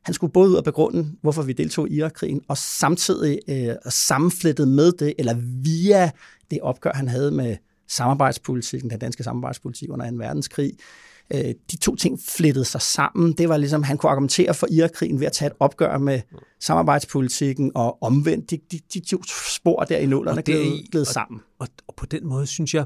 [0.05, 4.69] han skulle både ud og begrunde, hvorfor vi deltog i Irakkrigen, og samtidig øh, sammenflettet
[4.69, 6.11] med det, eller via
[6.51, 7.57] det opgør, han havde med
[7.89, 10.17] samarbejdspolitikken, den danske samarbejdspolitik under 2.
[10.17, 10.73] verdenskrig,
[11.35, 13.33] øh, de to ting flettede sig sammen.
[13.33, 16.21] Det var ligesom, han kunne argumentere for Irakkrigen ved at tage et opgør med
[16.61, 19.23] samarbejdspolitikken, og omvendt, de, de, de to
[19.55, 21.41] spor der i nålerne gled, gled sammen.
[21.59, 22.85] Og, og, og på den måde, synes jeg,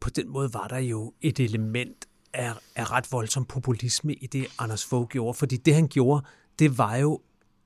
[0.00, 4.46] på den måde var der jo et element af, af ret voldsom populisme i det,
[4.58, 5.34] Anders Fogh gjorde.
[5.34, 6.24] Fordi det, han gjorde,
[6.58, 7.20] det var jo,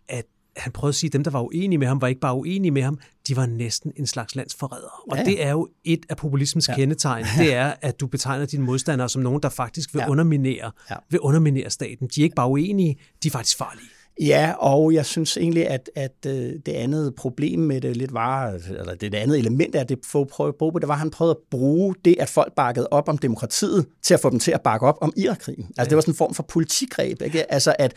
[0.09, 0.27] at
[0.59, 2.71] han prøvede at sige, at dem, der var uenige med ham, var ikke bare uenige
[2.71, 2.99] med ham,
[3.29, 4.91] de var næsten en slags landsforrædere.
[5.11, 5.25] Og ja.
[5.25, 6.75] det er jo et af populismens ja.
[6.75, 10.11] kendetegn, det er, at du betegner dine modstandere som nogen, der faktisk vil, ja.
[10.11, 10.97] underminere, ja.
[11.11, 12.09] vil underminere staten.
[12.15, 13.89] De er ikke bare uenige, de er faktisk farlige.
[14.21, 18.59] Ja, og jeg synes egentlig, at, at øh, det andet problem med det lidt var,
[18.79, 21.31] eller det andet element af det, for prøve at bruge, det var, at han prøvede
[21.31, 24.61] at bruge det, at folk bakkede op om demokratiet, til at få dem til at
[24.61, 25.65] bakke op om Irakkrigen.
[25.65, 25.85] Altså ja.
[25.85, 27.53] det var sådan en form for politikgreb, ikke?
[27.53, 27.95] Altså at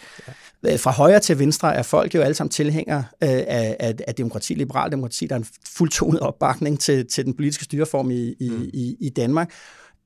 [0.64, 4.16] øh, fra højre til venstre er folk jo alle sammen tilhængere øh, af, af, af
[4.16, 8.50] demokrati, liberal demokrati, der er en fuldtonet opbakning til, til den politiske styreform i, i,
[8.50, 8.70] mm.
[8.74, 9.52] i, i Danmark.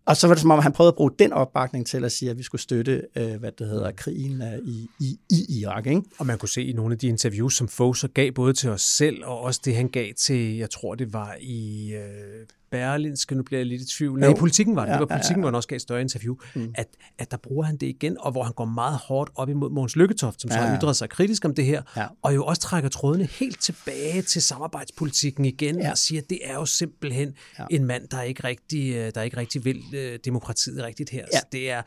[0.06, 2.32] Og så var det som om, han prøvede at bruge den opbakning til at sige,
[2.32, 5.88] at vi skulle støtte, øh, hvad det hedder, krigen øh, i, i, i Irak.
[5.88, 6.02] Ikke?
[6.18, 8.70] Og man kunne se i nogle af de interviews, som Fogh så gav både til
[8.70, 12.46] os selv, og også det, han gav til, jeg tror det var i øh,
[12.76, 15.06] Berlinske, nu bliver jeg lidt i tvivl, nej, i politikken var det, ja, det var
[15.06, 15.42] politikken, ja, ja.
[15.42, 16.74] hvor han også gav et større interview, mm.
[16.76, 19.70] at, at der bruger han det igen, og hvor han går meget hårdt op imod
[19.70, 20.70] Mogens Lykketoft, som så ja, ja.
[20.70, 22.08] har ytret sig kritisk om det her, ja.
[22.22, 25.92] og jo også trækker trådene helt tilbage til samarbejdspolitikken igen, ja.
[25.92, 27.66] og siger, at det er jo simpelthen ja.
[27.70, 31.26] en mand, der ikke rigtig, øh, der ikke rigtig vil uh, demokratiet rigtigt her.
[31.34, 31.40] Ja.
[31.40, 31.82] Så det er,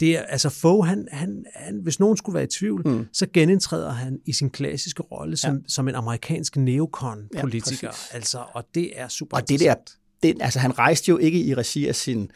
[0.00, 3.06] det er, altså Fogh, han, han, han, hvis nogen skulle være i tvivl, mm.
[3.12, 5.60] så genindtræder han i sin klassiske rolle som, ja.
[5.68, 7.88] som en amerikansk neokon-politiker.
[8.12, 9.74] Ja, altså, og det er super Og det der,
[10.24, 12.30] det, altså han rejste jo ikke i regi af sin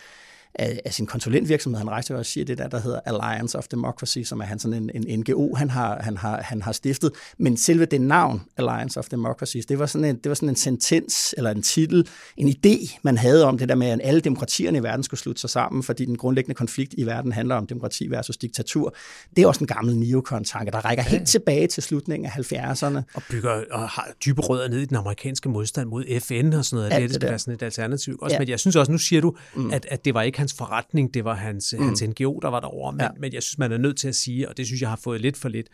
[0.54, 1.78] af, af sin konsulentvirksomhed.
[1.78, 4.58] Han rejste jo og siger det der, der hedder Alliance of Democracy, som er han
[4.58, 7.12] sådan en, en NGO, han har, han, har, han har stiftet.
[7.38, 10.56] Men selve det navn, Alliance of Democracy, det var, sådan en, det var sådan en
[10.56, 14.78] sentens, eller en titel, en idé, man havde om det der med, at alle demokratierne
[14.78, 18.10] i verden skulle slutte sig sammen, fordi den grundlæggende konflikt i verden handler om demokrati
[18.10, 18.94] versus diktatur.
[19.36, 21.10] Det er også en gammel neokon-tanke, der rækker ja.
[21.10, 23.02] helt tilbage til slutningen af 70'erne.
[23.14, 26.76] Og bygger og har dybe rødder ned i den amerikanske modstand mod FN og sådan
[26.76, 26.92] noget.
[26.92, 28.18] Alt det, det skal være sådan et alternativ.
[28.22, 28.38] Også, ja.
[28.38, 29.70] Men jeg synes også, nu siger du, mm.
[29.70, 31.84] at, at det var ikke hans forretning, det var hans, mm.
[31.84, 33.08] hans NGO, der var derovre, men, ja.
[33.18, 35.20] men jeg synes, man er nødt til at sige, og det synes jeg har fået
[35.20, 35.68] lidt for lidt,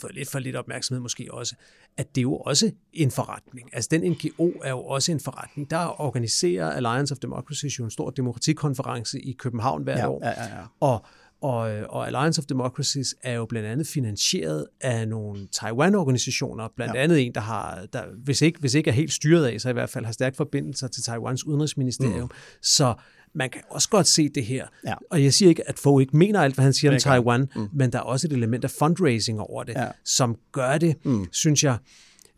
[0.00, 1.54] fået lidt for lidt opmærksomhed måske også,
[1.96, 3.70] at det er jo også en forretning.
[3.72, 5.70] Altså den NGO er jo også en forretning.
[5.70, 10.20] Der organiserer Alliance of Democracy jo en stor demokratikonference i København hvert ja, år.
[10.22, 10.62] Ja, ja, ja.
[10.80, 11.04] Og
[11.42, 17.02] og, og Alliance of Democracies er jo blandt andet finansieret af nogle Taiwan-organisationer, blandt ja.
[17.02, 19.72] andet en, der har, der, hvis, ikke, hvis ikke er helt styret af, så i
[19.72, 22.22] hvert fald har stærkt forbindelser til Taiwans udenrigsministerium.
[22.22, 22.30] Mm.
[22.62, 22.94] Så
[23.34, 24.66] man kan også godt se det her.
[24.86, 24.94] Ja.
[25.10, 27.68] Og jeg siger ikke, at Fogh ikke mener alt, hvad han siger om Taiwan, mm.
[27.72, 29.86] men der er også et element af fundraising over det, ja.
[30.04, 31.26] som gør det, mm.
[31.32, 31.76] synes jeg,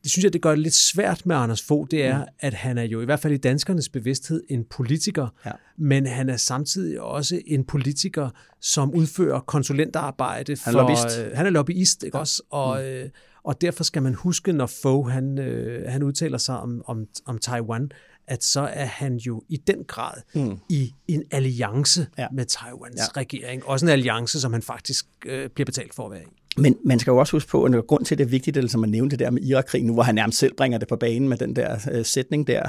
[0.03, 2.25] det synes jeg, det gør det lidt svært med Anders Fogh, det er, mm.
[2.41, 5.51] at han er jo i hvert fald i danskernes bevidsthed en politiker, ja.
[5.79, 8.31] men han er samtidig også en politiker,
[8.61, 10.57] som udfører konsulentarbejde.
[10.57, 11.19] For, han er lobbyist.
[11.21, 12.21] Øh, han er lobbyist, ikke ja.
[12.21, 12.43] også?
[12.51, 12.85] Og, mm.
[12.85, 13.09] øh,
[13.45, 17.39] og derfor skal man huske, når Fogh han, øh, han udtaler sig om, om, om
[17.39, 17.91] Taiwan,
[18.27, 20.59] at så er han jo i den grad mm.
[20.69, 22.27] i en alliance ja.
[22.33, 23.21] med Taiwans ja.
[23.21, 23.67] regering.
[23.67, 26.43] Også en alliance, som han faktisk øh, bliver betalt for at være i.
[26.57, 28.75] Men man skal jo også huske på, at grund til, at det er vigtigt, at
[28.75, 31.29] man nævnte det der med Irakkrigen, nu hvor han nærmest selv bringer det på banen
[31.29, 32.63] med den der øh, sætning der,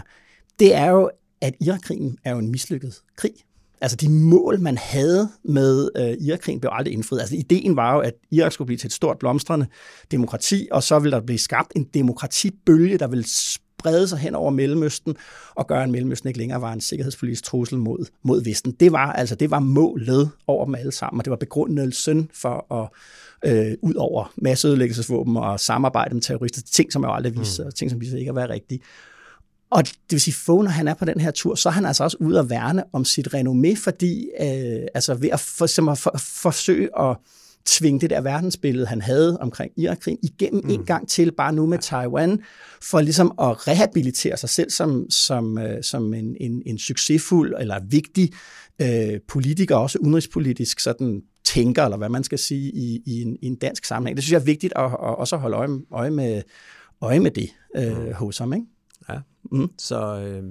[0.59, 3.33] det er jo, at Irakkrigen er jo en mislykket krig.
[3.81, 7.19] Altså de mål, man havde med øh, Irakkrigen, blev aldrig indfriet.
[7.19, 9.65] Altså ideen var jo, at Irak skulle blive til et stort blomstrende
[10.11, 13.25] demokrati, og så ville der blive skabt en demokratibølge, der ville
[13.83, 15.15] sprede sig hen over Mellemøsten
[15.55, 18.71] og gøre, at Mellemøsten ikke længere var en sikkerhedspolitisk trussel mod, mod Vesten.
[18.71, 22.73] Det var altså det var målet over dem alle sammen, og det var begrundelsen for
[22.73, 22.89] at
[23.51, 27.71] øh, ud over masseødelæggelsesvåben og samarbejde med terrorister, ting, som jo aldrig viser, mm.
[27.71, 28.79] ting, som viser ikke at være rigtige.
[29.69, 31.85] Og det vil sige, at når han er på den her tur, så er han
[31.85, 35.97] altså også ude at værne om sit renommé, fordi øh, altså ved at, for, at
[35.97, 37.17] for, forsøge at
[37.65, 40.69] tvinge det der verdensbillede, han havde omkring Irakkrigen, igennem mm.
[40.69, 42.39] en gang til, bare nu med Taiwan,
[42.81, 47.79] for ligesom at rehabilitere sig selv som, som, øh, som en, en, en succesfuld eller
[47.89, 48.33] vigtig
[48.81, 53.47] øh, politiker, også udenrigspolitisk sådan tænker, eller hvad man skal sige, i, i, en, i
[53.47, 54.17] en dansk sammenhæng.
[54.17, 56.41] Det synes jeg er vigtigt at, at også holde øje, øje, med,
[57.01, 58.13] øje med det øh, mm.
[58.13, 58.53] hos ham.
[58.53, 58.65] Ikke?
[59.09, 59.19] Ja,
[59.51, 59.69] mm.
[59.77, 60.43] så øh,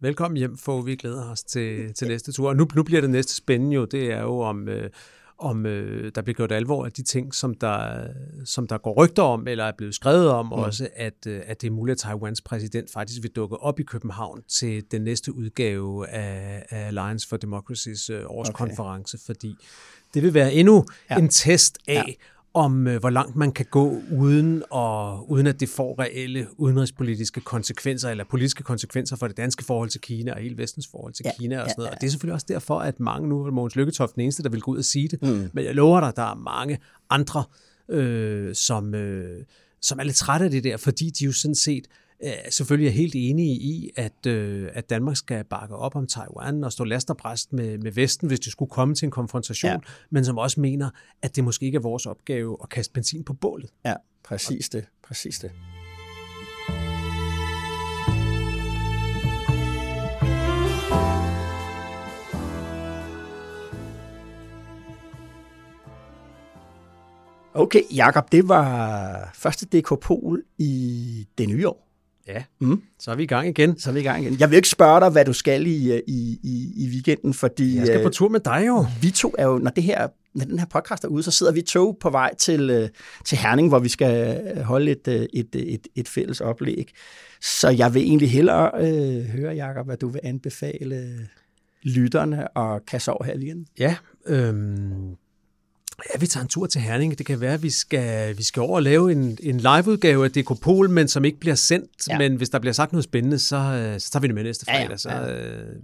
[0.00, 2.48] velkommen hjem, for vi glæder os til, til næste tur.
[2.48, 4.68] Og nu, nu bliver det næste spændende jo, det er jo om...
[4.68, 4.90] Øh,
[5.38, 8.06] om øh, der bliver gjort alvor af de ting, som der,
[8.44, 10.52] som der går rygter om, eller er blevet skrevet om mm.
[10.52, 13.82] også, at, øh, at det er muligt, at Taiwans præsident faktisk vil dukke op i
[13.82, 19.26] København til den næste udgave af, af Alliance for Democracy's øh, årskonference, okay.
[19.26, 19.54] fordi
[20.14, 21.16] det vil være endnu ja.
[21.16, 22.12] en test af, ja
[22.58, 27.40] om, øh, hvor langt man kan gå, uden, og, uden at det får reelle udenrigspolitiske
[27.40, 31.22] konsekvenser, eller politiske konsekvenser for det danske forhold til Kina, og hele vestens forhold til
[31.26, 31.86] ja, Kina og sådan noget.
[31.86, 31.96] Ja, ja.
[31.96, 34.60] Og det er selvfølgelig også derfor, at mange, nu Mogens Lykketoft den eneste, der vil
[34.60, 35.50] gå ud og sige det, mm.
[35.52, 36.78] men jeg lover dig, der er mange
[37.10, 37.44] andre,
[37.90, 39.44] øh, som, øh,
[39.82, 41.86] som er lidt trætte af det der, fordi de jo sådan set
[42.24, 46.64] øh, selvfølgelig er helt enige i, at, øh, at Danmark skal bakke op om Taiwan
[46.64, 49.70] og stå last og bræst med, med Vesten, hvis det skulle komme til en konfrontation,
[49.70, 49.78] ja.
[50.10, 50.90] men som også mener,
[51.22, 53.70] at det måske ikke er vores opgave at kaste benzin på bålet.
[53.84, 53.94] Ja,
[54.24, 54.84] præcis det.
[55.02, 55.50] Præcis det.
[67.54, 71.87] Okay, Jakob, det var første DK Pol i det nye år.
[72.28, 72.82] Ja, mm.
[72.98, 73.78] så er vi i gang igen.
[73.78, 74.40] Så er vi i gang igen.
[74.40, 77.76] Jeg vil ikke spørge dig, hvad du skal i, øh, i, i, i weekenden, fordi...
[77.76, 78.86] Jeg skal på øh, tur med dig jo.
[79.02, 81.52] Vi to er jo, når, det her, når den her podcast er ude, så sidder
[81.52, 82.88] vi to på vej til, øh,
[83.24, 86.92] til Herning, hvor vi skal holde et, et, et, et fælles oplæg.
[87.40, 91.28] Så jeg vil egentlig hellere øh, høre, Jacob, hvad du vil anbefale
[91.82, 93.66] lytterne og kasse over her igen.
[93.78, 95.16] Ja, øhm,
[96.14, 97.18] Ja, vi tager en tur til Herning.
[97.18, 100.30] Det kan være, at vi skal, vi skal over og lave en, en liveudgave af
[100.30, 102.08] Dekopol, men som ikke bliver sendt.
[102.08, 102.18] Ja.
[102.18, 104.64] Men hvis der bliver sagt noget spændende, så, øh, så tager vi det med næste
[104.64, 104.82] fredag.
[104.84, 104.96] Ja, ja.
[104.96, 105.10] Så,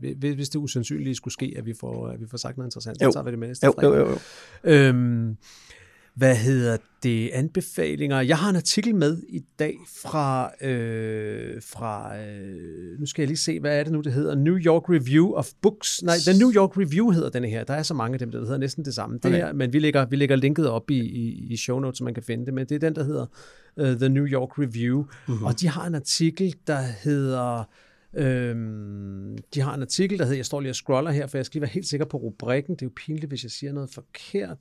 [0.05, 3.02] øh, hvis det usandsynlige skulle ske, at vi får, at vi får sagt noget interessant,
[3.02, 3.11] jo.
[3.11, 3.82] så tager vi det med næste fredag.
[3.82, 4.11] Jo, jo,
[4.64, 4.70] jo.
[4.70, 5.36] Øhm,
[6.14, 7.30] hvad hedder det?
[7.32, 8.20] Anbefalinger.
[8.20, 13.36] Jeg har en artikel med i dag fra, øh, fra øh, nu skal jeg lige
[13.36, 14.34] se, hvad er det nu, det hedder?
[14.34, 16.02] New York Review of Books.
[16.02, 17.64] Nej, The New York Review hedder den her.
[17.64, 19.18] Der er så mange af dem, der hedder næsten det samme.
[19.22, 22.04] Det her, men vi lægger, vi lægger linket op i, i, i show notes, så
[22.04, 22.54] man kan finde det.
[22.54, 23.26] Men det er den, der hedder
[23.76, 25.04] uh, The New York Review.
[25.28, 25.44] Mm-hmm.
[25.44, 27.64] Og de har en artikel, der hedder...
[28.16, 31.46] Øhm, de har en artikel, der hedder, jeg står lige og scroller her, for jeg
[31.46, 32.74] skal lige være helt sikker på rubrikken.
[32.74, 34.58] Det er jo pinligt, hvis jeg siger noget forkert.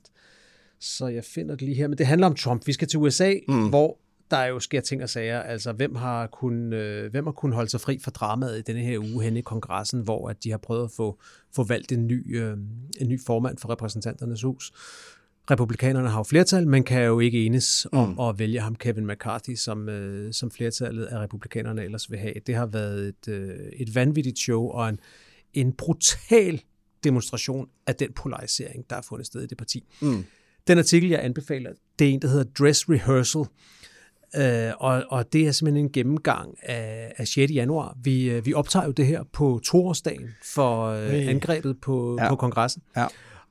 [0.80, 1.88] Så jeg finder det lige her.
[1.88, 2.66] Men det handler om Trump.
[2.66, 3.68] Vi skal til USA, mm.
[3.68, 3.98] hvor
[4.30, 5.40] der jo sker ting og sager.
[5.40, 8.80] Altså, hvem har kun, øh, hvem har kun holdt sig fri fra dramaet i denne
[8.80, 11.20] her uge hen i kongressen, hvor at de har prøvet at få,
[11.54, 12.56] få valgt en ny, øh,
[13.00, 14.72] en ny formand for repræsentanternes hus.
[15.50, 18.20] Republikanerne har jo flertal, men kan jo ikke enes om mm.
[18.20, 22.34] at vælge ham, Kevin McCarthy, som, øh, som flertallet af republikanerne ellers vil have.
[22.46, 25.00] Det har været et, øh, et vanvittigt show og en,
[25.54, 26.62] en brutal
[27.04, 29.84] demonstration af den polarisering, der er fundet sted i det parti.
[30.02, 30.24] Mm.
[30.66, 33.44] Den artikel, jeg anbefaler, det er en, der hedder Dress Rehearsal,
[34.38, 37.52] Uh, og, og det er simpelthen en gennemgang af, af 6.
[37.52, 37.96] januar.
[38.02, 42.28] Vi, uh, vi optager jo det her på toårsdagen for uh, angrebet på, ja.
[42.28, 42.82] på kongressen.
[42.96, 43.06] Ja.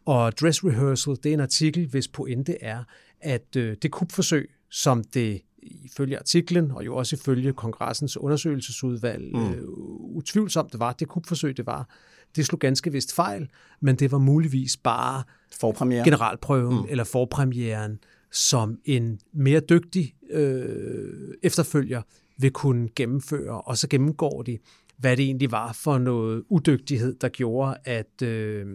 [0.05, 2.83] Og Dress Rehearsal, det er en artikel, hvis pointe er,
[3.21, 9.49] at uh, det kupforsøg, som det ifølge artiklen, og jo også ifølge kongressens undersøgelsesudvalg, mm.
[9.49, 11.89] uh, utvivlsomt det var, det kupforsøg, det var,
[12.35, 13.49] det slog ganske vist fejl,
[13.81, 15.23] men det var muligvis bare
[15.59, 16.03] Forpremiere.
[16.03, 16.87] generalprøven mm.
[16.89, 17.99] eller forpremieren,
[18.31, 22.01] som en mere dygtig øh, efterfølger
[22.37, 24.57] vil kunne gennemføre, og så gennemgår de,
[24.97, 28.65] hvad det egentlig var for noget udygtighed, der gjorde, at, øh,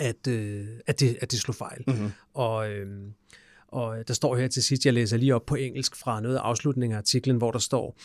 [0.00, 1.84] at, øh, at, det, at det slog fejl.
[1.86, 2.10] Mm-hmm.
[2.34, 2.86] Og, øh,
[3.68, 6.40] og der står her til sidst, jeg læser lige op på engelsk fra noget af
[6.40, 7.96] afslutningen af artiklen, hvor der står,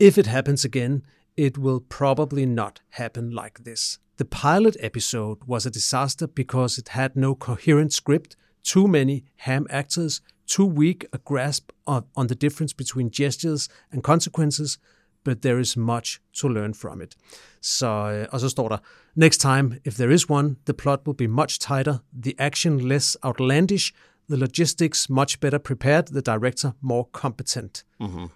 [0.00, 1.02] If it happens again,
[1.36, 4.00] it will probably not happen like this.
[4.20, 9.66] The pilot episode was a disaster because it had no coherent script, too many ham
[9.70, 14.76] actors, too weak a grasp on, on the difference between gestures and consequences,
[15.24, 17.16] but there is much to learn from it.
[17.62, 18.78] Så, øh, og så står der,
[19.14, 23.16] Next time, if there is one, the plot will be much tighter, the action less
[23.22, 23.94] outlandish,
[24.28, 27.84] the logistics much better prepared, the director more competent.
[28.00, 28.26] Mm-hmm.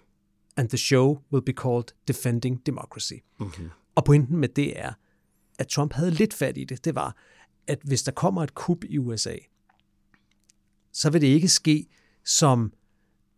[0.57, 3.19] And the show will be called Defending Democracy.
[3.39, 3.69] Mm-hmm.
[3.95, 4.93] Og pointen med det er,
[5.59, 7.15] at Trump havde lidt fat i det, det var,
[7.67, 9.35] at hvis der kommer et kup i USA,
[10.93, 11.87] så vil det ikke ske
[12.25, 12.73] som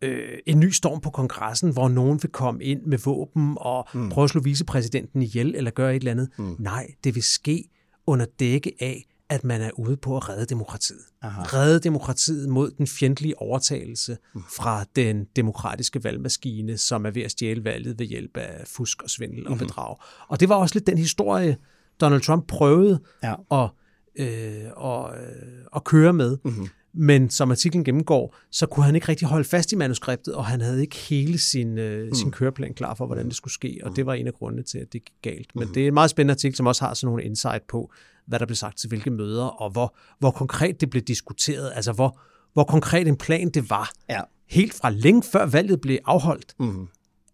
[0.02, 4.08] øh, en ny storm på kongressen, hvor nogen vil komme ind med våben og mm.
[4.08, 6.28] prøve at slå vicepræsidenten ihjel eller gøre et eller andet.
[6.38, 6.56] Mm.
[6.58, 7.64] Nej, det vil ske
[8.06, 11.04] under dække af, at man er ude på at redde demokratiet.
[11.22, 11.42] Aha.
[11.42, 14.42] Redde demokratiet mod den fjendtlige overtagelse mm.
[14.56, 19.10] fra den demokratiske valgmaskine, som er ved at stjæle valget ved hjælp af fusk og
[19.10, 19.52] svindel mm.
[19.52, 19.96] og bedrag.
[20.28, 21.56] Og det var også lidt den historie,
[22.00, 23.34] Donald Trump prøvede ja.
[23.50, 23.70] at,
[24.18, 26.38] øh, og, øh, at køre med.
[26.44, 26.68] Mm-hmm.
[26.94, 30.60] Men som artiklen gennemgår, så kunne han ikke rigtig holde fast i manuskriptet, og han
[30.60, 32.14] havde ikke hele sin, øh, mm.
[32.14, 33.94] sin køreplan klar for, hvordan det skulle ske, og mm.
[33.94, 35.54] det var en af grundene til, at det gik galt.
[35.54, 35.74] Men mm.
[35.74, 37.92] det er en meget spændende artikel, som også har sådan nogle insight på,
[38.26, 41.92] hvad der blev sagt til hvilke møder, og hvor, hvor konkret det blev diskuteret, altså
[41.92, 42.20] hvor,
[42.52, 43.90] hvor konkret en plan det var.
[44.10, 44.20] Ja.
[44.50, 46.54] Helt fra længe før valget blev afholdt.
[46.60, 46.88] Mm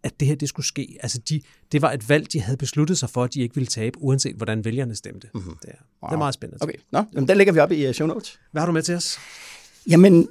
[0.05, 0.97] at det her det skulle ske.
[1.03, 1.41] Altså de,
[1.73, 4.37] det var et valg, de havde besluttet sig for, at de ikke ville tabe, uanset
[4.37, 5.29] hvordan vælgerne stemte.
[5.35, 5.57] Mm-hmm.
[5.63, 6.09] Det, er, wow.
[6.09, 6.63] det er meget spændende.
[6.63, 8.41] Okay, Nå, jamen, den lægger vi op i uh, show notes.
[8.53, 9.19] Hvad har du med til os?
[9.89, 10.29] Jamen,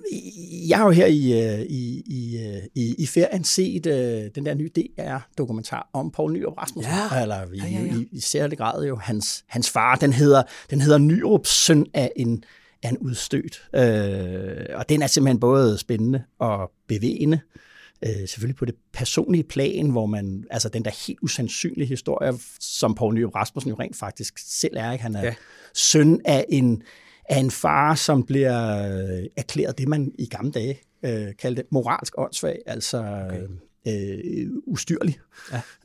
[0.68, 3.92] jeg har jo her i, øh, i, i, øh, i, i ferien set uh,
[4.36, 6.94] den der nye DR-dokumentar om Poul Nyrup Rasmussen.
[6.94, 7.22] Ja.
[7.22, 7.96] Eller i, ja, ja, ja.
[7.96, 9.96] i, i særlig grad jo hans, hans far.
[9.96, 12.44] Den hedder, den hedder Nyrup, søn af en,
[12.84, 13.64] af en udstødt.
[13.74, 17.64] Uh, og den er simpelthen både spændende og bevægende øh,
[18.06, 23.14] selvfølgelig på det personlige plan, hvor man, altså den der helt usandsynlige historie, som Poul
[23.14, 25.04] Nyrup Rasmussen jo rent faktisk selv er, ikke?
[25.04, 25.36] han er ja.
[25.74, 26.84] søn af en,
[27.30, 32.14] af en far, som bliver øh, erklæret det, man i gamle dage øh, kaldte moralsk
[32.18, 33.48] åndssvag, altså okay
[33.88, 35.20] øh, ustyrlig,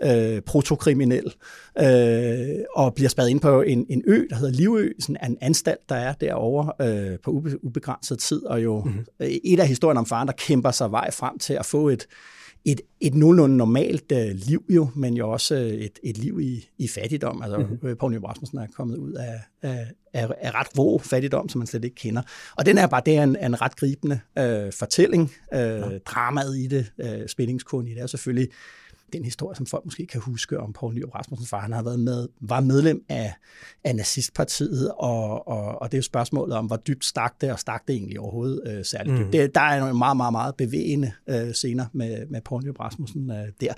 [0.03, 0.37] ja.
[0.37, 1.35] øh, protokriminel,
[1.79, 5.89] øh, og bliver spadet ind på en, en ø, der hedder Livø, sådan en anstalt,
[5.89, 9.05] der er derovre øh, på ube, ubegrænset tid, og jo mm-hmm.
[9.21, 12.07] et af historien om faren, der kæmper sig vej frem til at få et,
[12.73, 16.69] et, et nogenlunde normalt øh, liv jo, men jo også øh, et, et liv i,
[16.79, 17.43] i fattigdom.
[17.43, 17.97] Altså, mm-hmm.
[17.97, 21.67] Poul Nyrup Rasmussen er kommet ud af, af, af, af ret rå fattigdom, som man
[21.67, 22.23] slet ikke kender.
[22.57, 25.33] Og den er bare det er en, en ret gribende øh, fortælling.
[25.55, 25.99] Øh, ja.
[25.99, 28.49] Dramaet i det, øh, spændingskunden i det er selvfølgelig
[29.13, 32.01] den historie, som folk måske kan huske om Poul Nyrup Rasmussen, for han har været
[32.01, 33.35] med, var medlem af,
[33.85, 37.59] af nazistpartiet, og, og, og det er jo spørgsmålet om, hvor dybt stak det, og
[37.59, 39.31] stak det egentlig overhovedet øh, særligt mm.
[39.31, 43.31] Det, der er nogle meget, meget, meget bevægende øh, scener med, med Poul Nyrup Rasmussen
[43.31, 43.73] øh, der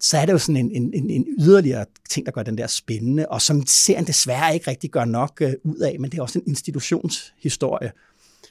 [0.00, 2.66] så er det jo sådan en, en, en, en yderligere ting, der gør den der
[2.66, 6.22] spændende, og som serien desværre ikke rigtig gør nok øh, ud af, men det er
[6.22, 7.92] også en institutionshistorie.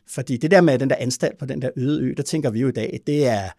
[0.07, 2.59] Fordi det der med den der anstalt på den der øde ø, der tænker vi
[2.59, 3.49] jo i dag, det er,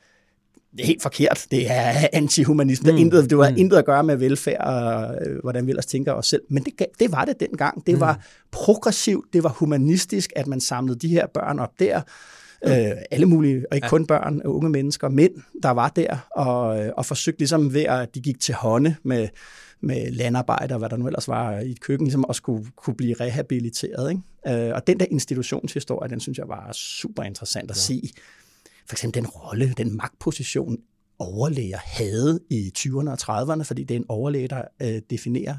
[0.77, 1.47] det er helt forkert.
[1.51, 2.93] Det er antihumanisme.
[2.93, 2.99] Mm.
[2.99, 3.57] Intet, det har mm.
[3.57, 6.43] intet at gøre med velfærd og øh, hvordan vi ellers tænker os selv.
[6.49, 7.87] Men det, det var det dengang.
[7.87, 8.01] Det mm.
[8.01, 8.21] var
[8.51, 12.01] progressivt, det var humanistisk, at man samlede de her børn op der.
[12.65, 12.71] Mm.
[12.71, 13.91] Øh, alle mulige, og ikke ja.
[13.91, 18.15] kun børn, unge mennesker, mænd, der var der, og, øh, og forsøgte ligesom ved, at
[18.15, 19.29] de gik til hånde med,
[19.81, 22.97] med landarbejde og hvad der nu ellers var i et køkken, ligesom også kunne, kunne
[22.97, 24.11] blive rehabiliteret.
[24.11, 24.67] Ikke?
[24.69, 27.81] Øh, og den der institutionshistorie, den synes jeg var super interessant at ja.
[27.81, 28.11] se
[28.89, 30.77] for eksempel den rolle, den magtposition,
[31.19, 35.57] overlæger havde i 20'erne og 30'erne, fordi det er en overlæge, der øh, definerer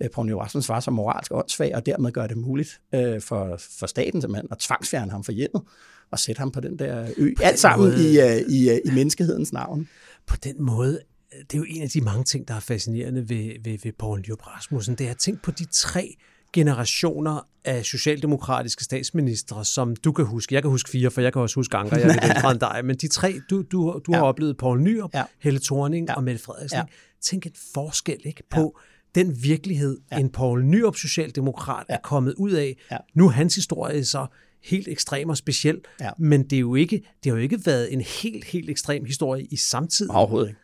[0.00, 3.86] øh, Poul Rasmussen var som moralsk åndssvag, og dermed gør det muligt øh, for, for
[3.86, 5.62] staten simpelthen at tvangsfjerne ham fra hjemmet
[6.10, 7.34] og sætte ham på den der ø.
[7.42, 9.88] Alt sammen måde, i, uh, i, uh, i menneskehedens navn.
[10.26, 11.00] På den måde,
[11.32, 14.20] det er jo en af de mange ting, der er fascinerende ved, ved, ved Poul
[14.20, 14.94] Rasmussen.
[14.94, 16.16] Det er at tænke på de tre
[16.52, 20.54] generationer af socialdemokratiske statsministre, som du kan huske.
[20.54, 22.80] Jeg kan huske fire, for jeg kan også huske Anker, jeg er ældre end dig.
[22.84, 24.16] Men de tre, du, du, du ja.
[24.18, 25.24] har oplevet Poul Nyrup, ja.
[25.38, 26.14] Helle Thorning ja.
[26.14, 26.76] og Mette Frederiksen.
[26.76, 26.84] Ja.
[27.20, 28.80] Tænk en forskel ikke på
[29.16, 29.20] ja.
[29.20, 30.18] den virkelighed, ja.
[30.18, 31.94] en Poul Nyrup socialdemokrat ja.
[31.94, 32.76] er kommet ud af.
[32.90, 32.96] Ja.
[33.14, 34.26] Nu er hans historie så
[34.64, 36.10] helt ekstrem og speciel, ja.
[36.18, 39.44] men det, er jo ikke, det har jo ikke været en helt, helt ekstrem historie
[39.44, 40.10] i samtiden.
[40.10, 40.60] Overhovedet ikke.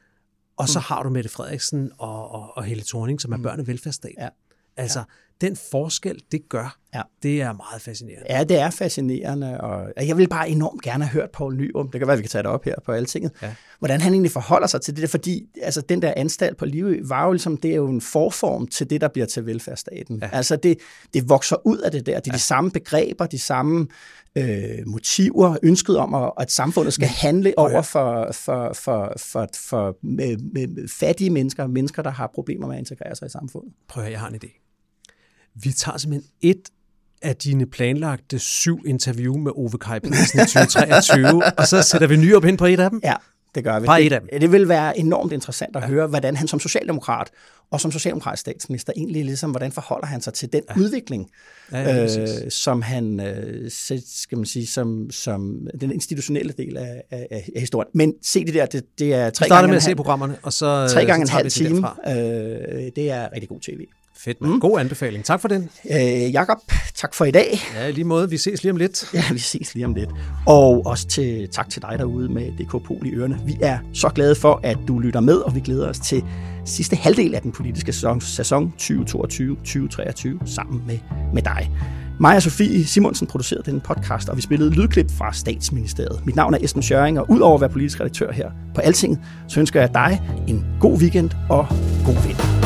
[0.56, 0.82] Og så mm.
[0.82, 3.46] har du Mette Frederiksen og, og, og Helle Thorning, som er mm.
[3.46, 4.12] børne- og velfærdsstat.
[4.18, 4.28] Ja.
[4.76, 5.04] Altså, ja.
[5.40, 7.02] Den forskel, det gør, ja.
[7.22, 8.26] det er meget fascinerende.
[8.30, 12.00] Ja, det er fascinerende, og jeg vil bare enormt gerne have hørt Poul Nyrum, det
[12.00, 13.54] kan være, vi kan tage det op her på Altinget, ja.
[13.78, 17.26] hvordan han egentlig forholder sig til det fordi altså, den der anstalt på Livø var
[17.26, 20.18] jo ligesom, det er jo en forform til det, der bliver til velfærdsstaten.
[20.22, 20.28] Ja.
[20.32, 20.78] Altså, det,
[21.14, 22.36] det vokser ud af det der, det er ja.
[22.36, 23.86] de samme begreber, de samme
[24.36, 29.96] øh, motiver, ønsket om, at, at samfundet skal handle over for, for, for, for, for
[30.02, 33.72] med, med fattige mennesker, mennesker, der har problemer med at integrere sig i samfundet.
[33.88, 34.65] Prøv at jeg har en idé.
[35.62, 36.62] Vi tager simpelthen et
[37.22, 42.16] af dine planlagte syv interview med Ove Kaj Pedersen i 2023, og så sætter vi
[42.16, 43.00] nye op ind på et af dem.
[43.04, 43.14] Ja,
[43.54, 43.86] det gør vi.
[43.86, 44.40] Bare et af dem.
[44.40, 45.88] Det vil være enormt interessant at ja.
[45.88, 47.30] høre, hvordan han som socialdemokrat
[47.70, 50.80] og som socialdemokratisk statsminister egentlig ligesom, hvordan forholder han sig til den ja.
[50.80, 51.30] udvikling,
[51.72, 57.02] ja, ja, øh, som han, øh, skal man sige, som, som den institutionelle del af,
[57.10, 57.90] af, af historien.
[57.94, 60.88] Men se det der, det, det er tre gange med at se programmerne, og så
[60.88, 61.88] tre gange så en halv time.
[62.08, 63.80] Øh, det er rigtig god tv.
[64.18, 64.50] Fedt, man.
[64.50, 64.60] Mm.
[64.60, 65.24] God anbefaling.
[65.24, 65.70] Tak for den.
[65.90, 66.58] Øh, Jakob,
[66.94, 67.58] tak for i dag.
[67.74, 68.30] Ja, lige måde.
[68.30, 69.14] Vi ses lige om lidt.
[69.14, 70.10] Ja, vi ses lige om lidt.
[70.46, 73.40] Og også til, tak til dig derude med DK Pol i ørene.
[73.46, 76.24] Vi er så glade for, at du lytter med, og vi glæder os til
[76.64, 80.98] sidste halvdel af den politiske sæson, sæson 2022-2023 sammen med,
[81.34, 81.70] med dig.
[82.20, 86.26] Mig og Sofie Simonsen producerede denne podcast, og vi spillede lydklip fra Statsministeriet.
[86.26, 89.60] Mit navn er Esben Schøring, og udover at være politisk redaktør her på Altinget, så
[89.60, 91.66] ønsker jeg dig en god weekend og
[92.04, 92.65] god vind.